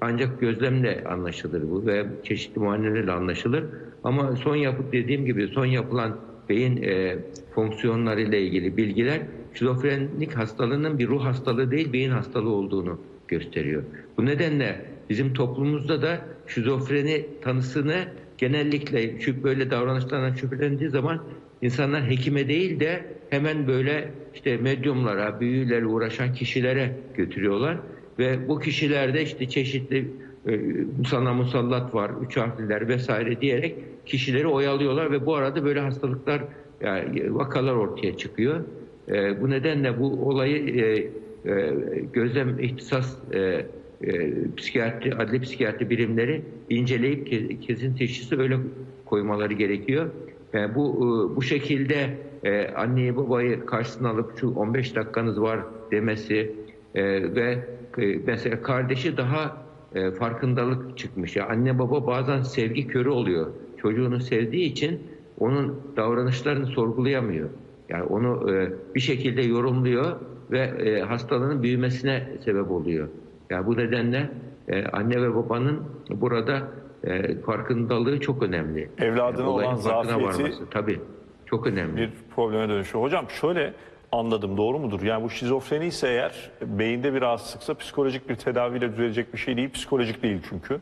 ancak 0.00 0.40
gözlemle 0.40 1.04
anlaşılır 1.04 1.70
bu 1.70 1.86
ve 1.86 2.06
çeşitli 2.22 2.58
muayenelerle 2.58 3.12
anlaşılır. 3.12 3.64
Ama 4.04 4.36
son 4.36 4.56
yapıp 4.56 4.92
dediğim 4.92 5.26
gibi 5.26 5.48
son 5.48 5.66
yapılan 5.66 6.16
beyin 6.48 6.82
e, 6.82 7.18
fonksiyonlarıyla 7.54 8.38
ilgili 8.38 8.76
bilgiler 8.76 9.22
şizofrenlik 9.54 10.36
hastalığının 10.36 10.98
bir 10.98 11.08
ruh 11.08 11.24
hastalığı 11.24 11.70
değil 11.70 11.92
beyin 11.92 12.10
hastalığı 12.10 12.50
olduğunu 12.50 12.98
gösteriyor. 13.28 13.82
Bu 14.16 14.26
nedenle 14.26 14.84
bizim 15.10 15.32
toplumumuzda 15.32 16.02
da 16.02 16.20
şizofreni 16.46 17.26
tanısını 17.42 18.04
genellikle 18.38 19.18
böyle 19.44 19.70
davranışlardan 19.70 20.34
şüphelendiği 20.34 20.90
zaman 20.90 21.22
insanlar 21.62 22.10
hekime 22.10 22.48
değil 22.48 22.80
de 22.80 23.04
hemen 23.30 23.66
böyle 23.66 24.10
işte 24.34 24.56
medyumlara, 24.56 25.40
büyülerle 25.40 25.86
uğraşan 25.86 26.32
kişilere 26.32 26.92
götürüyorlar 27.14 27.78
ve 28.18 28.48
bu 28.48 28.60
kişilerde 28.60 29.22
işte 29.22 29.48
çeşitli 29.48 30.08
e, 30.48 30.60
sana 31.08 31.34
musallat 31.34 31.94
var, 31.94 32.10
üç 32.26 32.36
harfliler 32.36 32.88
vesaire 32.88 33.40
diyerek 33.40 33.74
kişileri 34.06 34.46
oyalıyorlar 34.46 35.12
ve 35.12 35.26
bu 35.26 35.34
arada 35.34 35.64
böyle 35.64 35.80
hastalıklar 35.80 36.42
yani 36.80 37.34
vakalar 37.34 37.72
ortaya 37.72 38.16
çıkıyor. 38.16 38.64
E, 39.08 39.40
bu 39.40 39.50
nedenle 39.50 40.00
bu 40.00 40.06
olayı 40.06 40.56
e, 40.56 41.08
e, 41.50 41.74
gözlem 42.12 42.58
ihtisas 42.58 43.16
e, 43.32 43.66
e, 44.04 44.32
psikiyatri, 44.56 45.14
adli 45.14 45.40
psikiyatri 45.40 45.90
birimleri 45.90 46.42
inceleyip 46.70 47.28
ke- 47.28 47.60
kesin 47.60 47.94
teşhisi 47.94 48.38
öyle 48.38 48.56
koymaları 49.04 49.54
gerekiyor. 49.54 50.10
Yani 50.56 50.74
bu 50.74 50.96
e, 50.96 51.36
bu 51.36 51.42
şekilde 51.42 52.18
e, 52.44 52.68
anneyi 52.68 53.16
babayı 53.16 53.66
karşısına 53.66 54.10
alıp 54.10 54.38
şu 54.40 54.54
15 54.54 54.96
dakikanız 54.96 55.40
var 55.40 55.60
demesi 55.90 56.54
e, 56.94 57.34
ve 57.34 57.68
e, 57.98 58.16
mesela 58.26 58.62
kardeşi 58.62 59.16
daha 59.16 59.66
e, 59.94 60.10
farkındalık 60.10 60.98
çıkmış. 60.98 61.36
Yani 61.36 61.48
anne 61.48 61.78
baba 61.78 62.06
bazen 62.06 62.42
sevgi 62.42 62.86
körü 62.86 63.08
oluyor. 63.08 63.46
Çocuğunu 63.76 64.20
sevdiği 64.20 64.70
için 64.70 65.00
onun 65.38 65.80
davranışlarını 65.96 66.66
sorgulayamıyor. 66.66 67.48
Yani 67.88 68.04
onu 68.04 68.52
e, 68.52 68.72
bir 68.94 69.00
şekilde 69.00 69.42
yorumluyor 69.42 70.16
ve 70.50 70.60
e, 70.60 71.00
hastalığın 71.00 71.62
büyümesine 71.62 72.28
sebep 72.44 72.70
oluyor. 72.70 73.08
Yani 73.50 73.66
bu 73.66 73.76
nedenle 73.76 74.30
e, 74.68 74.84
anne 74.84 75.22
ve 75.22 75.34
babanın 75.34 75.82
burada 76.10 76.68
e, 77.04 77.40
farkındalığı 77.40 78.20
çok 78.20 78.42
önemli. 78.42 78.88
Evladına 78.98 79.40
Yani 79.40 79.50
olan 79.50 79.74
zafiyeti- 79.76 80.52
tabii. 80.70 81.00
Çok 81.46 81.66
önemli. 81.66 81.96
bir 81.96 82.10
probleme 82.36 82.68
dönüşüyor. 82.68 83.04
Hocam 83.04 83.30
şöyle 83.30 83.72
anladım 84.12 84.56
doğru 84.56 84.78
mudur? 84.78 85.02
Yani 85.02 85.24
bu 85.24 85.30
şizofreni 85.30 85.86
ise 85.86 86.08
eğer 86.08 86.50
beyinde 86.62 87.14
bir 87.14 87.20
rahatsızlıksa 87.20 87.74
psikolojik 87.74 88.28
bir 88.28 88.34
tedaviyle 88.34 88.92
düzelecek 88.92 89.32
bir 89.34 89.38
şey 89.38 89.56
değil. 89.56 89.70
Psikolojik 89.70 90.22
değil 90.22 90.38
çünkü. 90.50 90.80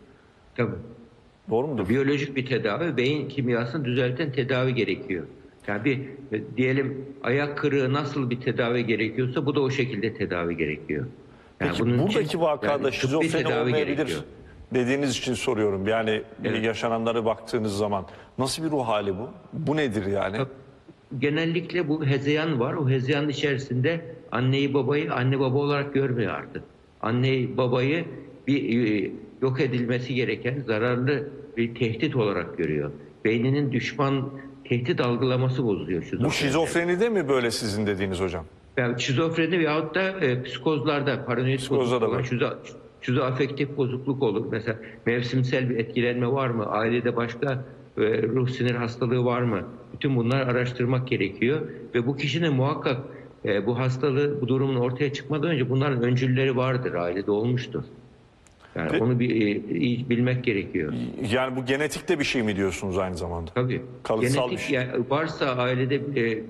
Tabii. 0.56 0.74
Doğru 1.50 1.66
mudur? 1.66 1.88
Biyolojik 1.88 2.36
bir 2.36 2.46
tedavi, 2.46 2.96
beyin 2.96 3.28
kimyasını 3.28 3.84
düzelten 3.84 4.32
tedavi 4.32 4.74
gerekiyor. 4.74 5.24
Yani 5.66 5.84
bir 5.84 5.98
e, 6.32 6.56
diyelim 6.56 7.04
ayak 7.22 7.58
kırığı 7.58 7.92
nasıl 7.92 8.30
bir 8.30 8.40
tedavi 8.40 8.86
gerekiyorsa 8.86 9.46
bu 9.46 9.54
da 9.54 9.60
o 9.60 9.70
şekilde 9.70 10.14
tedavi 10.14 10.56
gerekiyor. 10.56 11.06
Yani 11.60 11.70
Peki 11.70 11.82
bunun 11.82 11.98
buradaki 11.98 12.40
vakada 12.40 12.72
yani 12.72 12.92
şizofreni 12.92 13.46
olmayabilir 13.46 13.96
gerekiyor. 13.96 14.20
Dediğiniz 14.74 15.10
için 15.18 15.34
soruyorum. 15.34 15.88
Yani 15.88 16.22
Evet. 16.44 16.64
yaşananlara 16.64 17.24
baktığınız 17.24 17.76
zaman 17.76 18.06
nasıl 18.38 18.64
bir 18.64 18.70
ruh 18.70 18.86
hali 18.88 19.18
bu? 19.18 19.28
Bu 19.52 19.76
nedir 19.76 20.06
yani? 20.06 20.36
Genellikle 21.18 21.88
bu 21.88 22.04
hezeyan 22.06 22.60
var. 22.60 22.74
O 22.74 22.88
hezeyan 22.88 23.28
içerisinde 23.28 24.14
anneyi 24.32 24.74
babayı 24.74 25.12
anne 25.14 25.40
baba 25.40 25.58
olarak 25.58 25.94
görmüyor 25.94 26.32
artık. 26.34 26.62
Anneyi 27.02 27.56
babayı 27.56 28.04
bir 28.46 28.86
e, 29.04 29.10
yok 29.42 29.60
edilmesi 29.60 30.14
gereken 30.14 30.62
zararlı 30.66 31.28
bir 31.56 31.74
tehdit 31.74 32.16
olarak 32.16 32.58
görüyor. 32.58 32.90
Beyninin 33.24 33.72
düşman 33.72 34.30
tehdit 34.64 35.00
algılaması 35.00 35.64
bozuluyor. 35.64 36.04
Bu 36.24 36.30
şizofrenide. 36.30 37.08
mi 37.08 37.28
böyle 37.28 37.50
sizin 37.50 37.86
dediğiniz 37.86 38.20
hocam? 38.20 38.44
Yani 38.76 39.00
şizofreni 39.02 39.58
veyahut 39.58 39.94
da 39.94 40.02
e, 40.02 40.42
psikozlarda 40.42 41.24
paranoid 41.24 41.58
Psikozda 41.58 42.00
da 42.00 42.06
bozukluk 42.10 42.42
var. 42.42 42.48
olan 42.48 42.58
şizo, 43.04 43.20
şizoafektif 43.20 43.76
bozukluk 43.76 44.22
olur. 44.22 44.46
Mesela 44.50 44.78
mevsimsel 45.06 45.70
bir 45.70 45.76
etkilenme 45.76 46.32
var 46.32 46.48
mı? 46.48 46.66
Ailede 46.66 47.16
başka 47.16 47.64
e, 47.98 48.22
ruh 48.22 48.48
sinir 48.48 48.74
hastalığı 48.74 49.24
var 49.24 49.42
mı? 49.42 49.62
Bütün 49.92 50.16
bunlar 50.16 50.40
araştırmak 50.40 51.08
gerekiyor. 51.08 51.60
Ve 51.94 52.06
bu 52.06 52.16
kişinin 52.16 52.54
muhakkak 52.54 53.00
e, 53.44 53.66
bu 53.66 53.78
hastalığı, 53.78 54.40
bu 54.40 54.48
durumun 54.48 54.76
ortaya 54.76 55.12
çıkmadan 55.12 55.50
önce 55.50 55.70
bunların 55.70 56.02
öncülleri 56.02 56.56
vardır, 56.56 56.94
ailede 56.94 57.30
olmuştur. 57.30 57.82
Yani 58.74 58.90
Pe- 58.90 59.02
onu 59.02 59.18
bir, 59.18 59.30
e, 59.30 59.60
iyi 59.78 60.10
bilmek 60.10 60.44
gerekiyor. 60.44 60.92
Yani 61.30 61.56
bu 61.56 61.64
genetikte 61.64 62.18
bir 62.18 62.24
şey 62.24 62.42
mi 62.42 62.56
diyorsunuz 62.56 62.98
aynı 62.98 63.16
zamanda? 63.16 63.50
Tabii. 63.54 63.82
Kalıtsal 64.02 64.50
Genetik 64.50 64.58
bir 64.58 64.62
şey. 64.62 64.74
yani 64.74 65.04
varsa 65.10 65.46
ailede 65.56 66.00
e, 66.16 66.42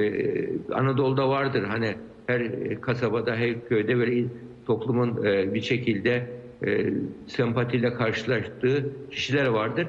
e, 0.00 0.48
Anadolu'da 0.74 1.28
vardır 1.28 1.64
hani 1.64 1.94
her 2.26 2.42
kasabada 2.80 3.36
her 3.36 3.68
köyde 3.68 3.96
böyle 3.96 4.24
toplumun 4.68 5.24
e, 5.24 5.54
bir 5.54 5.60
şekilde 5.60 6.26
e, 6.66 6.92
sempatiyle 7.26 7.94
karşılaştığı 7.94 8.92
kişiler 9.10 9.46
vardır. 9.46 9.86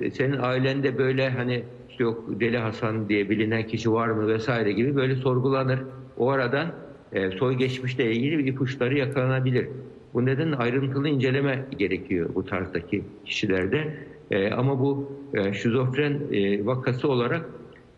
E, 0.00 0.10
senin 0.10 0.38
ailende 0.38 0.98
böyle 0.98 1.30
hani 1.30 1.62
işte 1.90 2.04
yok 2.04 2.40
Deli 2.40 2.58
Hasan 2.58 3.08
diye 3.08 3.30
bilinen 3.30 3.66
kişi 3.66 3.92
var 3.92 4.08
mı 4.08 4.28
vesaire 4.28 4.72
gibi 4.72 4.96
böyle 4.96 5.16
sorgulanır. 5.16 5.80
O 6.16 6.30
aradan 6.30 6.72
e, 7.12 7.30
soy 7.30 7.54
geçmişle 7.54 8.12
ilgili 8.12 8.38
bir 8.38 8.46
ipuçları 8.46 8.98
yakalanabilir. 8.98 9.68
Bu 10.14 10.26
nedenle 10.26 10.56
ayrıntılı 10.56 11.08
inceleme 11.08 11.64
gerekiyor 11.78 12.30
bu 12.34 12.44
tarzdaki 12.44 13.04
kişilerde. 13.24 13.94
E, 14.30 14.50
ama 14.50 14.80
bu 14.80 15.12
e, 15.34 15.52
şizofren 15.52 16.20
e, 16.32 16.66
vakası 16.66 17.08
olarak 17.08 17.46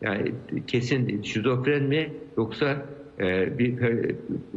yani 0.02 0.32
kesin 0.66 1.22
şizofren 1.22 1.82
mi 1.82 2.12
yoksa 2.36 2.86
bir 3.58 3.76
per, 3.76 3.92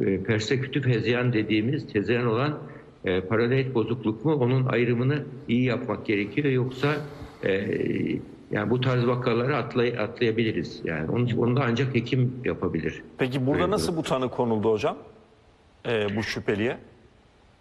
e, 0.06 0.22
persekütif 0.22 0.86
hezeyan 0.86 1.32
dediğimiz 1.32 1.94
hezeyan 1.94 2.26
olan 2.26 2.58
e, 3.04 3.20
paranoid 3.20 3.74
bozukluk 3.74 4.24
mu 4.24 4.34
onun 4.34 4.66
ayrımını 4.66 5.24
iyi 5.48 5.64
yapmak 5.64 6.06
gerekiyor 6.06 6.48
yoksa 6.48 6.96
e, 7.44 7.50
yani 8.50 8.70
bu 8.70 8.80
tarz 8.80 9.06
vakaları 9.06 9.56
atlay, 9.56 9.98
atlayabiliriz. 9.98 10.80
Yani 10.84 11.24
için 11.24 11.38
onu 11.38 11.56
da 11.56 11.64
ancak 11.64 11.94
hekim 11.94 12.34
yapabilir. 12.44 13.02
Peki 13.18 13.46
burada 13.46 13.60
Evet, 13.60 13.70
nasıl 13.70 13.96
bu 13.96 14.02
tanı 14.02 14.30
konuldu 14.30 14.72
hocam? 14.72 14.96
Ee, 15.88 16.16
bu 16.16 16.22
şüpheliye. 16.22 16.78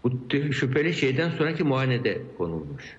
Bu 0.04 0.12
şüpheli 0.52 0.94
şeyden 0.94 1.30
sonraki 1.30 1.64
muayenede 1.64 2.22
konulmuş. 2.38 2.98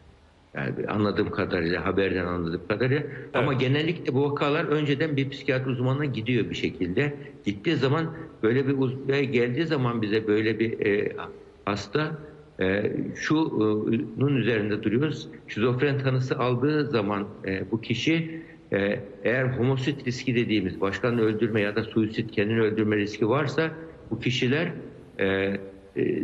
Yani 0.54 0.86
anladığım 0.88 1.30
kadarıyla, 1.30 1.86
haberden 1.86 2.24
anladığım 2.24 2.66
kadarıyla. 2.68 3.02
Ama 3.34 3.52
genellikle 3.52 4.14
bu 4.14 4.30
vakalar 4.30 4.64
önceden 4.64 5.16
bir 5.16 5.30
psikiyatri 5.30 5.70
uzmanına 5.70 6.04
gidiyor 6.04 6.50
bir 6.50 6.54
şekilde. 6.54 7.14
Gittiği 7.44 7.76
zaman 7.76 8.14
böyle 8.42 8.68
bir 8.68 8.78
uzmana 8.78 9.20
geldiği 9.20 9.66
zaman 9.66 10.02
bize 10.02 10.26
böyle 10.26 10.58
bir 10.58 10.86
e, 10.86 11.16
hasta 11.64 12.18
e, 12.60 12.92
şunun 13.14 14.36
üzerinde 14.36 14.82
duruyoruz. 14.82 15.28
Şizofren 15.48 15.98
tanısı 15.98 16.38
aldığı 16.38 16.86
zaman 16.86 17.28
e, 17.46 17.70
bu 17.70 17.80
kişi 17.80 18.42
e, 18.72 19.00
eğer 19.24 19.44
homosit 19.44 20.06
riski 20.06 20.34
dediğimiz 20.34 20.80
başkanı 20.80 21.20
öldürme 21.20 21.60
ya 21.60 21.76
da 21.76 21.82
suisit 21.82 22.30
kendini 22.32 22.60
öldürme 22.60 22.96
riski 22.96 23.28
varsa 23.28 23.70
bu 24.10 24.20
kişiler 24.20 24.72
e, 25.18 25.26
e, 25.26 26.22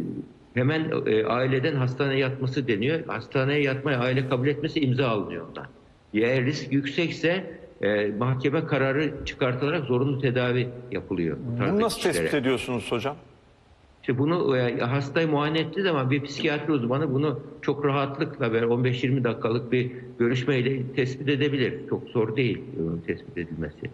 hemen 0.57 0.93
e, 1.07 1.25
aileden 1.25 1.75
hastaneye 1.75 2.19
yatması 2.21 2.69
deniyor. 2.69 3.01
Hastaneye 3.07 3.63
yatmaya 3.63 3.99
aile 3.99 4.29
kabul 4.29 4.47
etmesi 4.49 4.81
imza 4.81 5.09
alınıyor 5.09 5.47
ondan. 5.49 5.67
Eğer 6.15 6.45
risk 6.45 6.73
yüksekse 6.73 7.59
e, 7.83 8.07
mahkeme 8.19 8.65
kararı 8.67 9.15
çıkartılarak 9.25 9.85
zorunlu 9.85 10.21
tedavi 10.21 10.69
yapılıyor. 10.93 11.37
bu 11.41 11.61
Bunu 11.61 11.81
nasıl 11.81 11.97
kişilere. 11.97 12.17
tespit 12.19 12.35
ediyorsunuz 12.35 12.93
hocam? 12.93 13.17
İşte 14.03 14.19
bunu 14.19 14.57
e, 14.57 14.81
hastayı 14.81 15.29
muayene 15.29 15.59
ettiği 15.61 15.83
zaman 15.83 16.11
bir 16.11 16.23
psikiyatri 16.23 16.73
uzmanı 16.73 17.15
bunu 17.15 17.41
çok 17.63 17.85
rahatlıkla 17.85 18.53
böyle 18.53 18.67
15-20 18.67 19.25
dakikalık 19.25 19.73
bir 19.73 19.91
görüşmeyle 20.19 20.93
tespit 20.93 21.29
edebilir. 21.29 21.75
Çok 21.89 22.09
zor 22.09 22.37
değil 22.37 22.63
bunun 22.79 22.99
tespit 23.07 23.39
edilmesi. 23.39 23.91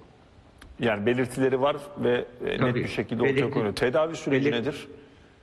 Yani 0.80 1.06
belirtileri 1.06 1.60
var 1.60 1.76
ve 2.04 2.24
e, 2.46 2.50
net 2.50 2.58
Tabii. 2.60 2.74
bir 2.80 2.88
şekilde 2.88 3.22
ortaya 3.22 3.32
Belirti- 3.36 3.50
konuyor. 3.50 3.72
Tedavi 3.74 4.16
süreci 4.16 4.46
Belir- 4.50 4.60
nedir? 4.60 4.86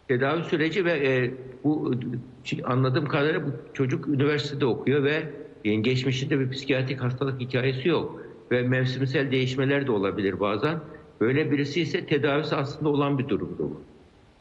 Tedavi 0.10 0.44
süreci 0.44 0.86
ve 0.86 0.92
e, 0.92 1.32
bu 1.63 1.94
anladığım 2.63 3.06
kadarıyla 3.06 3.48
bu 3.48 3.51
çocuk 3.74 4.08
üniversitede 4.08 4.66
okuyor 4.66 5.04
ve 5.04 5.24
e, 5.66 5.75
geçmişinde 5.75 6.39
bir 6.39 6.50
psikiyatrik 6.50 7.01
hastalık 7.01 7.42
hikayesi 7.42 7.88
yok. 7.88 8.22
Ve 8.51 8.62
mevsimsel 8.62 9.32
değişmeler 9.32 9.88
de 9.88 9.92
olabilir 9.92 10.39
bazen. 10.39 10.80
Böyle 11.22 11.51
birisi 11.51 11.82
ise 11.82 12.06
tedavisi 12.06 12.56
aslında 12.56 12.89
olan 12.89 13.20
bir 13.20 13.28
durumdu 13.30 13.58
bu. 13.60 13.82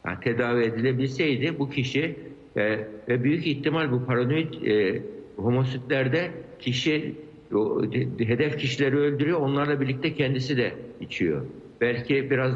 Yani 0.06 0.20
tedavi 0.20 0.64
edilebilseydi 0.64 1.58
bu 1.58 1.70
kişi 1.70 2.16
e, 2.56 2.88
ve 3.08 3.24
büyük 3.24 3.46
ihtimal 3.46 3.92
bu 3.92 4.04
paranoid 4.06 4.62
e, 4.66 5.02
homositlerde 5.36 6.30
kişi 6.58 7.14
o, 7.54 7.82
de- 7.92 8.28
hedef 8.28 8.58
kişileri 8.58 8.96
öldürüyor. 8.96 9.40
Onlarla 9.40 9.80
birlikte 9.80 10.14
kendisi 10.14 10.56
de 10.56 10.72
içiyor. 11.00 11.42
Belki 11.80 12.30
biraz 12.30 12.54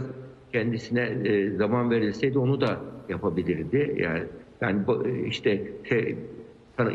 kendisine 0.53 1.01
e, 1.25 1.51
zaman 1.51 1.91
verilseydi 1.91 2.39
onu 2.39 2.61
da 2.61 2.81
yapabilirdi. 3.09 3.97
Yani 3.99 4.23
yani 4.61 4.85
işte 5.27 5.73
te, 5.85 6.17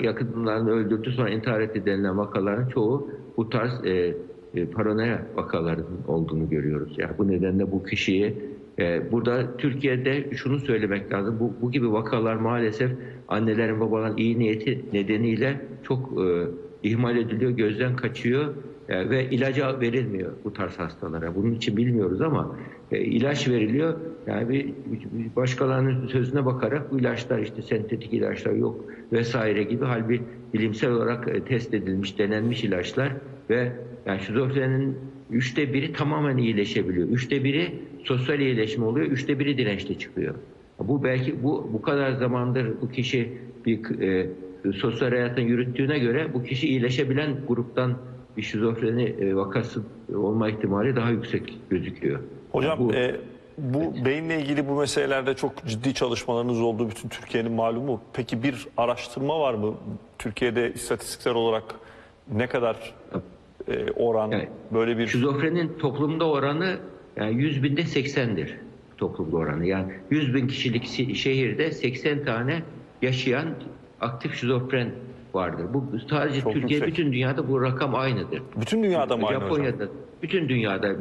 yakınlarını 0.01 0.71
öldürdü 0.71 1.11
sonra 1.11 1.29
intihar 1.29 1.61
etti 1.61 1.85
denilen 1.85 2.17
vakaların 2.17 2.69
çoğu 2.69 3.11
bu 3.37 3.49
tarz 3.49 3.85
e, 3.85 4.15
e, 4.55 4.65
paranoya 4.65 5.27
vakalarının 5.35 6.03
olduğunu 6.07 6.49
görüyoruz. 6.49 6.93
Yani 6.97 7.11
bu 7.17 7.27
nedenle 7.27 7.71
bu 7.71 7.83
kişiyi 7.83 8.35
e, 8.79 9.11
burada 9.11 9.57
Türkiye'de 9.57 10.35
şunu 10.35 10.59
söylemek 10.59 11.13
lazım. 11.13 11.37
Bu, 11.39 11.53
bu 11.61 11.71
gibi 11.71 11.91
vakalar 11.91 12.35
maalesef 12.35 12.91
annelerin 13.27 13.79
babaların 13.79 14.17
iyi 14.17 14.39
niyeti 14.39 14.85
nedeniyle 14.93 15.61
çok 15.83 16.21
e, 16.21 16.47
ihmal 16.83 17.17
ediliyor, 17.17 17.51
gözden 17.51 17.95
kaçıyor 17.95 18.53
e, 18.89 19.09
ve 19.09 19.29
ilaca 19.29 19.79
verilmiyor 19.79 20.31
bu 20.43 20.53
tarz 20.53 20.79
hastalara. 20.79 21.35
Bunun 21.35 21.51
için 21.51 21.77
bilmiyoruz 21.77 22.21
ama 22.21 22.55
e, 22.91 22.99
ilaç 22.99 23.47
veriliyor. 23.47 23.93
Yani 24.27 24.49
bir, 24.49 24.65
bir 25.11 25.35
başkalarının 25.35 26.07
sözüne 26.07 26.45
bakarak 26.45 26.91
bu 26.91 26.99
ilaçlar 26.99 27.39
işte 27.39 27.61
sentetik 27.61 28.13
ilaçlar 28.13 28.51
yok 28.51 28.85
vesaire 29.11 29.63
gibi 29.63 29.85
halbuki 29.85 30.21
bilimsel 30.53 30.91
olarak 30.91 31.27
e, 31.27 31.43
test 31.43 31.73
edilmiş, 31.73 32.19
denenmiş 32.19 32.63
ilaçlar 32.63 33.13
ve 33.49 33.71
yani 34.05 34.21
şizofrenin 34.21 34.97
üçte 35.31 35.73
biri 35.73 35.93
tamamen 35.93 36.37
iyileşebiliyor. 36.37 37.07
Üçte 37.07 37.43
biri 37.43 37.79
sosyal 38.03 38.39
iyileşme 38.39 38.85
oluyor, 38.85 39.05
üçte 39.05 39.39
biri 39.39 39.57
dirençli 39.57 39.99
çıkıyor. 39.99 40.35
Bu 40.79 41.03
belki 41.03 41.43
bu 41.43 41.69
bu 41.73 41.81
kadar 41.81 42.11
zamandır 42.11 42.81
bu 42.81 42.89
kişi 42.89 43.37
bir 43.65 44.01
e, 44.01 44.29
sosyal 44.73 45.09
hayatını 45.09 45.45
yürüttüğüne 45.45 45.99
göre 45.99 46.33
bu 46.33 46.43
kişi 46.43 46.67
iyileşebilen 46.67 47.35
gruptan 47.47 47.97
bir 48.37 48.41
şizofreni 48.41 49.03
e, 49.03 49.35
vakası 49.35 49.81
olma 50.15 50.49
ihtimali 50.49 50.95
daha 50.95 51.09
yüksek 51.09 51.57
gözüküyor. 51.69 52.19
Hocam 52.51 52.79
bu, 52.79 52.93
e, 52.93 53.15
bu 53.57 54.05
beyinle 54.05 54.41
ilgili 54.41 54.67
bu 54.67 54.79
meselelerde 54.79 55.33
çok 55.33 55.65
ciddi 55.65 55.93
çalışmalarınız 55.93 56.61
olduğu 56.61 56.89
bütün 56.89 57.09
Türkiye'nin 57.09 57.51
malumu. 57.51 58.01
Peki 58.13 58.43
bir 58.43 58.67
araştırma 58.77 59.39
var 59.39 59.53
mı? 59.53 59.73
Türkiye'de 60.19 60.73
istatistiksel 60.73 61.33
olarak 61.33 61.63
ne 62.33 62.47
kadar 62.47 62.93
e, 63.67 63.91
oran 63.91 64.31
Yani 64.31 64.49
böyle 64.73 64.97
bir 64.97 65.07
Şizofrenin 65.07 65.77
toplumda 65.79 66.29
oranı 66.29 66.77
yani 67.15 67.41
100 67.41 67.63
binde 67.63 67.81
80'dir 67.81 68.57
toplumda 68.97 69.37
oranı. 69.37 69.65
Yani 69.65 69.93
100 70.09 70.33
bin 70.33 70.47
kişilik 70.47 71.15
şehirde 71.15 71.71
80 71.71 72.25
tane 72.25 72.61
yaşayan 73.01 73.47
aktif 74.01 74.35
şizofren 74.35 74.91
vardır. 75.35 75.65
Bu 75.73 75.85
sadece 76.09 76.41
Çok 76.41 76.53
Türkiye, 76.53 76.79
yüksek. 76.79 76.93
bütün 76.93 77.13
dünyada 77.13 77.49
bu 77.49 77.61
rakam 77.61 77.95
aynıdır. 77.95 78.41
Bütün 78.61 78.83
dünyada 78.83 79.17
mı 79.17 79.25
aynı 79.27 79.37
hocam? 79.37 79.49
Japonya'da, 79.49 79.87
bütün 80.21 80.49
dünyada, 80.49 80.95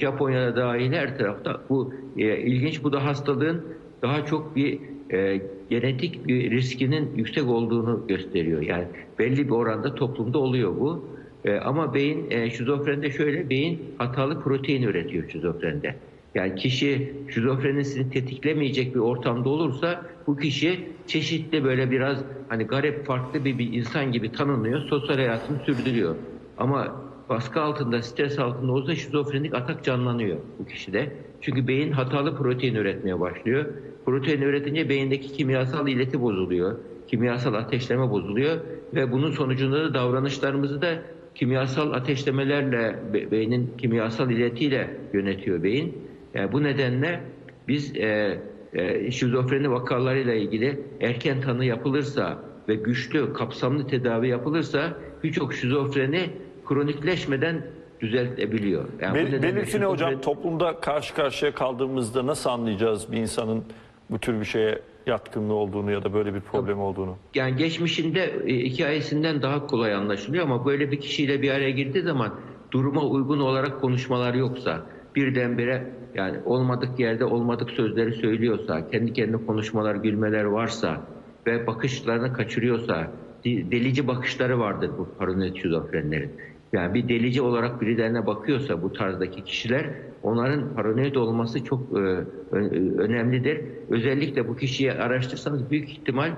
Japonya'da 0.00 0.56
dahil 0.56 0.92
her 0.92 1.18
tarafta 1.18 1.60
bu 1.68 1.94
e, 2.16 2.36
ilginç. 2.36 2.84
Bu 2.84 2.92
da 2.92 3.04
hastalığın 3.04 3.64
daha 4.02 4.24
çok 4.24 4.56
bir 4.56 4.80
e, 5.12 5.42
genetik 5.70 6.26
bir 6.26 6.50
riskinin 6.50 7.16
yüksek 7.16 7.48
olduğunu 7.48 8.06
gösteriyor. 8.08 8.62
Yani 8.62 8.84
belli 9.18 9.46
bir 9.46 9.52
oranda 9.52 9.94
toplumda 9.94 10.38
oluyor 10.38 10.76
bu. 10.80 11.08
E, 11.44 11.54
ama 11.54 11.94
beyin 11.94 12.30
e, 12.30 12.50
şizofrende 12.50 13.10
şöyle, 13.10 13.50
beyin 13.50 13.82
hatalı 13.98 14.40
protein 14.40 14.82
üretiyor 14.82 15.30
şizofrende. 15.30 15.96
Yani 16.34 16.54
kişi 16.54 17.12
şizofrenisini 17.34 18.10
tetiklemeyecek 18.10 18.94
bir 18.94 19.00
ortamda 19.00 19.48
olursa 19.48 20.06
bu 20.26 20.36
kişi 20.36 20.88
çeşitli 21.06 21.64
böyle 21.64 21.90
biraz 21.90 22.24
hani 22.48 22.64
garip 22.64 23.06
farklı 23.06 23.44
bir, 23.44 23.58
bir 23.58 23.72
insan 23.72 24.12
gibi 24.12 24.32
tanınıyor, 24.32 24.80
sosyal 24.80 25.16
hayatını 25.16 25.58
sürdürüyor. 25.58 26.16
Ama 26.58 27.02
baskı 27.28 27.60
altında, 27.60 28.02
stres 28.02 28.38
altında 28.38 28.72
olursa 28.72 28.94
şizofrenik 28.94 29.54
atak 29.54 29.84
canlanıyor 29.84 30.38
bu 30.58 30.66
kişide. 30.66 31.16
Çünkü 31.40 31.68
beyin 31.68 31.92
hatalı 31.92 32.36
protein 32.36 32.74
üretmeye 32.74 33.20
başlıyor. 33.20 33.66
Protein 34.04 34.42
üretince 34.42 34.88
beyindeki 34.88 35.32
kimyasal 35.32 35.88
ileti 35.88 36.20
bozuluyor. 36.20 36.78
Kimyasal 37.08 37.54
ateşleme 37.54 38.10
bozuluyor 38.10 38.56
ve 38.94 39.12
bunun 39.12 39.30
sonucunda 39.30 39.84
da 39.84 39.94
davranışlarımızı 39.94 40.82
da 40.82 41.02
kimyasal 41.34 41.92
ateşlemelerle, 41.92 42.96
be- 43.14 43.30
beynin 43.30 43.70
kimyasal 43.78 44.30
iletiyle 44.30 44.96
yönetiyor 45.12 45.62
beyin. 45.62 46.11
Yani 46.34 46.52
bu 46.52 46.62
nedenle 46.62 47.20
biz 47.68 47.96
e, 47.96 48.38
e, 48.72 49.10
şizofreni 49.10 49.70
vakalarıyla 49.70 50.34
ilgili 50.34 50.80
erken 51.00 51.40
tanı 51.40 51.64
yapılırsa 51.64 52.38
ve 52.68 52.74
güçlü, 52.74 53.32
kapsamlı 53.32 53.86
tedavi 53.86 54.28
yapılırsa 54.28 54.92
birçok 55.22 55.54
şizofreni 55.54 56.30
kronikleşmeden 56.66 57.66
düzeltebiliyor. 58.00 58.84
Yani 59.00 59.14
Bel- 59.14 59.42
belirti 59.42 59.80
ne 59.80 59.84
hocam? 59.84 60.20
Toplumda 60.20 60.80
karşı 60.80 61.14
karşıya 61.14 61.54
kaldığımızda 61.54 62.26
nasıl 62.26 62.50
anlayacağız 62.50 63.12
bir 63.12 63.16
insanın 63.16 63.64
bu 64.10 64.18
tür 64.18 64.40
bir 64.40 64.44
şeye 64.44 64.78
yatkınlığı 65.06 65.54
olduğunu 65.54 65.90
ya 65.92 66.04
da 66.04 66.14
böyle 66.14 66.34
bir 66.34 66.40
problem 66.40 66.80
olduğunu? 66.80 67.16
yani 67.34 67.56
geçmişinde 67.56 68.20
e, 68.46 68.58
hikayesinden 68.58 69.42
daha 69.42 69.66
kolay 69.66 69.94
anlaşılıyor 69.94 70.44
ama 70.44 70.66
böyle 70.66 70.90
bir 70.90 71.00
kişiyle 71.00 71.42
bir 71.42 71.50
araya 71.50 71.70
girdiği 71.70 72.02
zaman 72.02 72.34
duruma 72.70 73.02
uygun 73.02 73.40
olarak 73.40 73.80
konuşmalar 73.80 74.34
yoksa 74.34 74.82
birdenbire 75.16 75.86
yani 76.14 76.36
olmadık 76.44 76.98
yerde 76.98 77.24
olmadık 77.24 77.70
sözleri 77.70 78.12
söylüyorsa, 78.12 78.88
kendi 78.90 79.12
kendine 79.12 79.46
konuşmalar, 79.46 79.94
gülmeler 79.94 80.44
varsa 80.44 81.00
ve 81.46 81.66
bakışlarını 81.66 82.32
kaçırıyorsa, 82.32 83.10
de- 83.44 83.70
delici 83.70 84.06
bakışları 84.06 84.58
vardır 84.58 84.90
bu 84.98 85.08
paranoid 85.18 85.56
şizofrenlerin. 85.56 86.30
Yani 86.72 86.94
bir 86.94 87.08
delici 87.08 87.42
olarak 87.42 87.80
birilerine 87.80 88.26
bakıyorsa 88.26 88.82
bu 88.82 88.92
tarzdaki 88.92 89.44
kişiler 89.44 89.86
onların 90.22 90.74
paranoid 90.74 91.14
olması 91.14 91.64
çok 91.64 91.98
e, 91.98 92.00
ö- 92.00 92.98
önemlidir. 92.98 93.60
Özellikle 93.90 94.48
bu 94.48 94.56
kişiyi 94.56 94.92
araştırsanız 94.92 95.70
büyük 95.70 95.90
ihtimal 95.90 96.30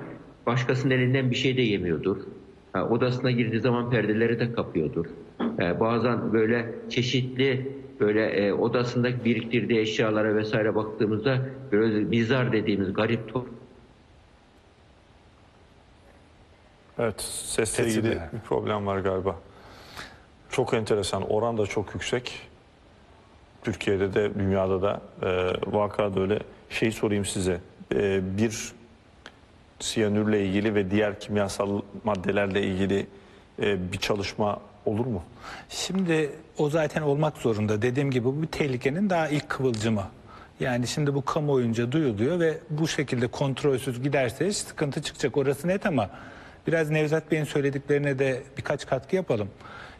başkasının 0.46 0.94
elinden 0.94 1.30
bir 1.30 1.36
şey 1.36 1.56
de 1.56 1.62
yemiyordur. 1.62 2.16
Ha, 2.72 2.88
odasına 2.88 3.30
girdiği 3.30 3.60
zaman 3.60 3.90
perdeleri 3.90 4.40
de 4.40 4.52
kapıyordur. 4.52 5.06
E, 5.60 5.80
bazen 5.80 6.32
böyle 6.32 6.74
çeşitli 6.88 7.68
böyle 8.00 8.26
e, 8.26 8.52
odasında 8.52 9.24
biriktirdiği 9.24 9.80
eşyalara 9.80 10.36
vesaire 10.36 10.74
baktığımızda 10.74 11.38
böyle 11.72 12.10
bizar 12.10 12.52
dediğimiz 12.52 12.92
garip 12.92 13.32
top 13.32 13.48
Evet, 16.98 17.20
sesle 17.20 17.86
ilgili 17.86 18.20
bir 18.32 18.38
problem 18.38 18.86
var 18.86 18.98
galiba. 18.98 19.36
Çok 20.50 20.74
enteresan, 20.74 21.30
oran 21.30 21.58
da 21.58 21.66
çok 21.66 21.94
yüksek. 21.94 22.40
Türkiye'de 23.64 24.14
de 24.14 24.34
dünyada 24.34 24.82
da 24.82 25.00
e, 25.22 25.52
vakada 25.66 26.20
öyle. 26.20 26.38
Şey 26.70 26.92
sorayım 26.92 27.24
size, 27.24 27.60
e, 27.94 28.20
bir 28.38 28.72
siyanürle 29.78 30.46
ilgili 30.46 30.74
ve 30.74 30.90
diğer 30.90 31.20
kimyasal 31.20 31.80
maddelerle 32.04 32.62
ilgili 32.62 33.06
e, 33.62 33.92
bir 33.92 33.98
çalışma 33.98 34.60
olur 34.86 35.06
mu? 35.06 35.22
Şimdi 35.68 36.30
o 36.58 36.70
zaten 36.70 37.02
olmak 37.02 37.36
zorunda. 37.36 37.82
Dediğim 37.82 38.10
gibi 38.10 38.24
bu 38.24 38.42
bir 38.42 38.46
tehlikenin 38.46 39.10
daha 39.10 39.28
ilk 39.28 39.48
kıvılcımı. 39.48 40.04
Yani 40.60 40.86
şimdi 40.86 41.14
bu 41.14 41.24
kamuoyunca 41.24 41.92
duyuluyor 41.92 42.40
ve 42.40 42.58
bu 42.70 42.88
şekilde 42.88 43.26
kontrolsüz 43.26 44.02
giderse 44.02 44.52
sıkıntı 44.52 45.02
çıkacak. 45.02 45.36
Orası 45.36 45.68
net 45.68 45.86
ama 45.86 46.10
biraz 46.66 46.90
Nevzat 46.90 47.30
Bey'in 47.30 47.44
söylediklerine 47.44 48.18
de 48.18 48.42
birkaç 48.58 48.86
katkı 48.86 49.16
yapalım. 49.16 49.48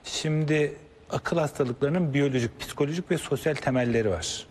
Şimdi 0.04 0.72
akıl 1.10 1.38
hastalıklarının 1.38 2.14
biyolojik, 2.14 2.60
psikolojik 2.60 3.10
ve 3.10 3.18
sosyal 3.18 3.54
temelleri 3.54 4.10
var. 4.10 4.46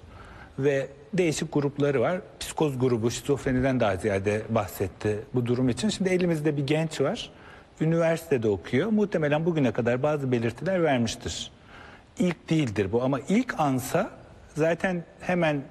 Ve 0.59 0.87
değişik 1.13 1.53
grupları 1.53 2.01
var. 2.01 2.21
Psikoz 2.39 2.79
grubu 2.79 3.11
şizofreniden 3.11 3.79
daha 3.79 3.95
ziyade 3.95 4.41
bahsetti 4.49 5.19
bu 5.33 5.45
durum 5.45 5.69
için. 5.69 5.89
Şimdi 5.89 6.09
elimizde 6.09 6.57
bir 6.57 6.67
genç 6.67 7.01
var. 7.01 7.31
Üniversitede 7.81 8.47
okuyor. 8.49 8.89
Muhtemelen 8.89 9.45
bugüne 9.45 9.71
kadar 9.71 10.03
bazı 10.03 10.31
belirtiler 10.31 10.83
vermiştir. 10.83 11.51
İlk 12.19 12.49
değildir 12.49 12.91
bu 12.91 13.03
ama 13.03 13.19
ilk 13.29 13.59
ansa 13.59 14.09
zaten 14.55 15.03
hemen 15.19 15.62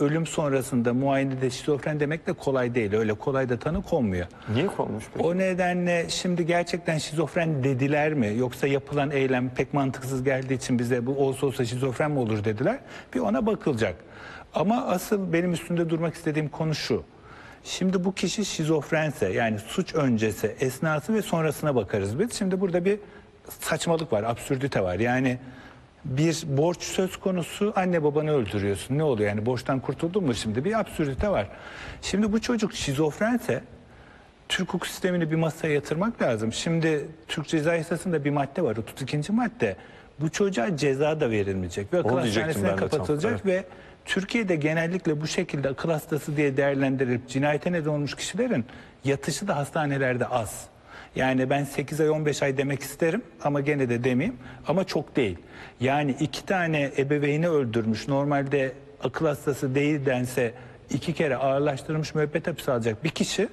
ölüm 0.00 0.26
sonrasında 0.26 0.94
muayenede 0.94 1.50
şizofren 1.50 2.00
demek 2.00 2.26
de 2.26 2.32
kolay 2.32 2.74
değil. 2.74 2.94
Öyle 2.94 3.14
kolay 3.14 3.48
da 3.48 3.58
tanı 3.58 3.82
konmuyor. 3.82 4.26
Niye 4.54 4.66
konmuş 4.66 5.04
peki? 5.14 5.26
O 5.26 5.38
nedenle 5.38 6.06
şimdi 6.08 6.46
gerçekten 6.46 6.98
şizofren 6.98 7.64
dediler 7.64 8.14
mi 8.14 8.34
yoksa 8.36 8.66
yapılan 8.66 9.10
eylem 9.10 9.50
pek 9.50 9.74
mantıksız 9.74 10.24
geldiği 10.24 10.54
için 10.54 10.78
bize 10.78 11.06
bu 11.06 11.18
olsa 11.18 11.46
olsa 11.46 11.64
şizofren 11.64 12.10
mi 12.10 12.18
olur 12.18 12.44
dediler. 12.44 12.78
Bir 13.14 13.20
ona 13.20 13.46
bakılacak. 13.46 13.96
Ama 14.54 14.86
asıl 14.86 15.32
benim 15.32 15.52
üstünde 15.52 15.90
durmak 15.90 16.14
istediğim 16.14 16.48
konu 16.48 16.74
şu. 16.74 17.02
Şimdi 17.66 18.04
bu 18.04 18.14
kişi 18.14 18.44
şizofrense 18.44 19.28
yani 19.28 19.58
suç 19.58 19.94
öncesi, 19.94 20.56
esnası 20.60 21.14
ve 21.14 21.22
sonrasına 21.22 21.74
bakarız 21.74 22.18
biz. 22.18 22.32
Şimdi 22.32 22.60
burada 22.60 22.84
bir 22.84 22.98
saçmalık 23.60 24.12
var, 24.12 24.22
absürdite 24.22 24.82
var. 24.82 24.98
Yani 24.98 25.38
bir 26.04 26.42
borç 26.46 26.82
söz 26.82 27.16
konusu 27.16 27.72
anne 27.76 28.04
babanı 28.04 28.30
öldürüyorsun. 28.30 28.98
Ne 28.98 29.02
oluyor 29.02 29.28
yani 29.28 29.46
borçtan 29.46 29.80
kurtuldun 29.80 30.24
mu 30.24 30.34
şimdi? 30.34 30.64
Bir 30.64 30.80
absürdite 30.80 31.28
var. 31.28 31.48
Şimdi 32.02 32.32
bu 32.32 32.40
çocuk 32.40 32.72
şizofrense 32.74 33.62
Türk 34.48 34.68
hukuk 34.68 34.86
sistemini 34.86 35.30
bir 35.30 35.36
masaya 35.36 35.74
yatırmak 35.74 36.22
lazım. 36.22 36.52
Şimdi 36.52 37.06
Türk 37.28 37.48
Ceza 37.48 37.74
Yasası'nda 37.74 38.24
bir 38.24 38.30
madde 38.30 38.62
var 38.62 38.76
32. 38.76 39.32
madde. 39.32 39.76
Bu 40.20 40.30
çocuğa 40.30 40.76
ceza 40.76 41.20
da 41.20 41.30
verilmeyecek 41.30 41.92
ve 41.92 41.98
akıl 41.98 42.18
hastanesine 42.18 42.76
kapatılacak 42.76 43.32
evet. 43.32 43.46
ve 43.46 43.64
Türkiye'de 44.06 44.56
genellikle 44.56 45.20
bu 45.20 45.26
şekilde 45.26 45.68
akıl 45.68 45.90
hastası 45.90 46.36
diye 46.36 46.56
değerlendirilip 46.56 47.28
cinayete 47.28 47.72
neden 47.72 47.90
olmuş 47.90 48.14
kişilerin 48.14 48.64
yatışı 49.04 49.48
da 49.48 49.56
hastanelerde 49.56 50.26
az. 50.26 50.66
Yani 51.16 51.50
ben 51.50 51.64
8 51.64 52.00
ay 52.00 52.10
15 52.10 52.42
ay 52.42 52.56
demek 52.56 52.82
isterim 52.82 53.22
ama 53.44 53.60
gene 53.60 53.88
de 53.88 54.04
demeyeyim 54.04 54.38
ama 54.66 54.84
çok 54.84 55.16
değil. 55.16 55.38
Yani 55.80 56.16
iki 56.20 56.46
tane 56.46 56.92
ebeveyni 56.98 57.48
öldürmüş 57.48 58.08
normalde 58.08 58.72
akıl 59.02 59.26
hastası 59.26 59.74
değil 59.74 60.06
dense 60.06 60.54
iki 60.90 61.14
kere 61.14 61.36
ağırlaştırılmış 61.36 62.14
müebbet 62.14 62.46
hapis 62.46 62.68
alacak 62.68 63.04
bir 63.04 63.10
kişi 63.10 63.48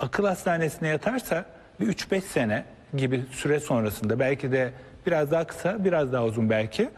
akıl 0.00 0.24
hastanesine 0.24 0.88
yatarsa 0.88 1.44
bir 1.80 1.86
3-5 1.86 2.20
sene 2.20 2.64
gibi 2.96 3.24
süre 3.30 3.60
sonrasında 3.60 4.18
belki 4.18 4.52
de 4.52 4.72
biraz 5.06 5.30
daha 5.30 5.46
kısa 5.46 5.84
biraz 5.84 6.12
daha 6.12 6.24
uzun 6.24 6.50
belki 6.50 6.90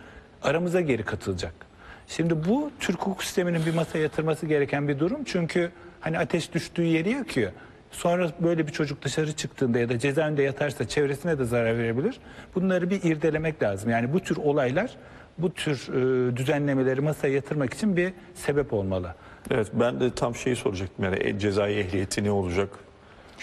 aramıza 0.43 0.81
geri 0.81 1.05
katılacak. 1.05 1.72
Şimdi 2.17 2.49
bu 2.49 2.71
Türk 2.81 3.01
hukuk 3.01 3.25
sisteminin 3.25 3.67
bir 3.67 3.75
masaya 3.75 3.99
yatırması 3.99 4.47
gereken 4.47 4.89
bir 4.89 4.99
durum. 4.99 5.25
Çünkü 5.25 5.71
hani 6.01 6.19
ateş 6.19 6.55
düştüğü 6.55 6.83
yeri 6.83 7.11
yakıyor. 7.11 7.53
Sonra 7.91 8.31
böyle 8.41 8.67
bir 8.67 8.73
çocuk 8.73 9.03
dışarı 9.03 9.33
çıktığında 9.33 9.79
ya 9.79 9.89
da 9.89 9.99
cezaevinde 9.99 10.43
yatarsa 10.43 10.89
çevresine 10.89 11.39
de 11.39 11.45
zarar 11.45 11.79
verebilir. 11.79 12.21
Bunları 12.55 12.91
bir 12.91 13.03
irdelemek 13.03 13.63
lazım. 13.63 13.91
Yani 13.91 14.13
bu 14.13 14.21
tür 14.21 14.37
olaylar 14.37 14.91
bu 15.39 15.55
tür 15.55 15.89
e, 15.89 16.37
düzenlemeleri 16.37 17.01
masaya 17.01 17.33
yatırmak 17.35 17.75
için 17.75 17.97
bir 17.97 18.13
sebep 18.35 18.73
olmalı. 18.73 19.15
Evet, 19.51 19.69
ben 19.75 20.01
de 20.01 20.11
tam 20.11 20.35
şeyi 20.35 20.57
soracaktım 20.57 21.05
yani 21.05 21.17
e, 21.21 21.39
cezai 21.39 21.73
ehliyeti 21.75 22.25
ne 22.25 22.31
olacak? 22.31 22.69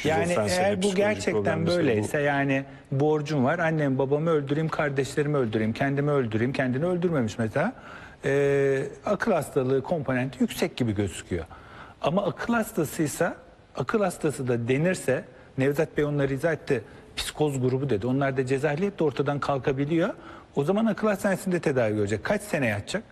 Yani 0.03 0.35
eğer 0.49 0.83
bu 0.83 0.95
gerçekten 0.95 1.33
problemse 1.43 1.71
bu- 1.71 1.77
böyleyse 1.77 2.21
yani 2.21 2.63
borcum 2.91 3.45
var 3.45 3.59
annem 3.59 3.97
babamı 3.97 4.29
öldüreyim 4.29 4.69
kardeşlerimi 4.69 5.37
öldüreyim 5.37 5.73
kendimi 5.73 6.11
öldüreyim 6.11 6.53
kendini 6.53 6.85
öldürmemiş 6.85 7.37
mesela 7.37 7.73
Ee, 8.25 8.83
akıl 9.05 9.31
hastalığı 9.31 9.83
komponenti 9.83 10.37
yüksek 10.41 10.77
gibi 10.77 10.95
gözüküyor. 10.95 11.45
Ama 12.01 12.25
akıl 12.25 12.53
hastasıysa 12.53 13.35
akıl 13.75 14.01
hastası 14.01 14.47
da 14.47 14.67
denirse 14.67 15.23
Nevzat 15.57 15.97
Bey 15.97 16.05
onları 16.05 16.33
izah 16.33 16.53
etti 16.53 16.81
psikoz 17.17 17.61
grubu 17.61 17.89
dedi 17.89 18.07
onlar 18.07 18.37
da 18.37 18.45
ceza 18.45 18.73
ehliyet 18.73 18.99
de 18.99 19.03
ortadan 19.03 19.39
kalkabiliyor. 19.39 20.09
O 20.55 20.63
zaman 20.63 20.85
akıl 20.85 21.07
hastanesinde 21.07 21.59
tedavi 21.59 21.95
görecek. 21.95 22.23
Kaç 22.23 22.41
sene 22.41 22.67
yatacak? 22.67 23.03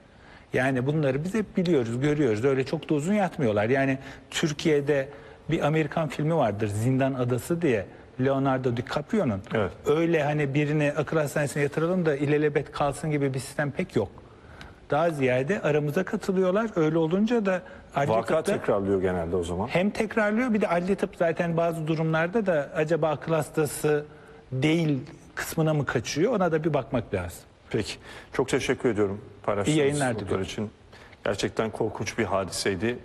Yani 0.53 0.85
bunları 0.85 1.23
biz 1.23 1.33
hep 1.33 1.57
biliyoruz, 1.57 1.99
görüyoruz. 2.01 2.45
Öyle 2.45 2.65
çok 2.65 2.89
da 2.89 2.93
uzun 2.93 3.13
yatmıyorlar. 3.13 3.69
Yani 3.69 3.97
Türkiye'de 4.29 5.09
bir 5.49 5.67
Amerikan 5.67 6.09
filmi 6.09 6.35
vardır 6.35 6.67
Zindan 6.67 7.13
Adası 7.13 7.61
diye. 7.61 7.85
Leonardo 8.25 8.77
DiCaprio'nun. 8.77 9.41
Evet. 9.53 9.71
Öyle 9.85 10.23
hani 10.23 10.53
birini 10.53 10.93
akıl 10.97 11.17
hastanesine 11.17 11.63
yatıralım 11.63 12.05
da 12.05 12.15
ilelebet 12.15 12.71
kalsın 12.71 13.11
gibi 13.11 13.33
bir 13.33 13.39
sistem 13.39 13.71
pek 13.71 13.95
yok. 13.95 14.09
Daha 14.89 15.09
ziyade 15.09 15.61
aramıza 15.61 16.03
katılıyorlar. 16.03 16.69
Öyle 16.75 16.97
olunca 16.97 17.45
da 17.45 17.61
adli 17.95 18.09
Vaka 18.11 18.35
tıpta 18.37 18.53
tekrarlıyor 18.59 19.01
genelde 19.01 19.35
o 19.35 19.43
zaman. 19.43 19.67
hem 19.67 19.89
tekrarlıyor 19.89 20.53
bir 20.53 20.61
de 20.61 20.67
adli 20.67 20.95
tıp 20.95 21.15
zaten 21.15 21.57
bazı 21.57 21.87
durumlarda 21.87 22.45
da 22.45 22.69
acaba 22.75 23.09
akıl 23.09 23.33
hastası 23.33 24.05
değil 24.51 24.99
kısmına 25.35 25.73
mı 25.73 25.85
kaçıyor 25.85 26.33
ona 26.33 26.51
da 26.51 26.63
bir 26.63 26.73
bakmak 26.73 27.13
lazım. 27.13 27.39
Peki. 27.69 27.93
Çok 28.33 28.49
teşekkür 28.49 28.89
ediyorum 28.89 29.21
paylaştığınız 29.43 29.77
İyi 29.77 29.79
yayınlar 29.79 30.07
notlar 30.09 30.19
diliyorum. 30.25 30.43
için. 30.43 30.69
Gerçekten 31.25 31.69
korkunç 31.69 32.17
bir 32.17 32.23
hadiseydi. 32.23 32.99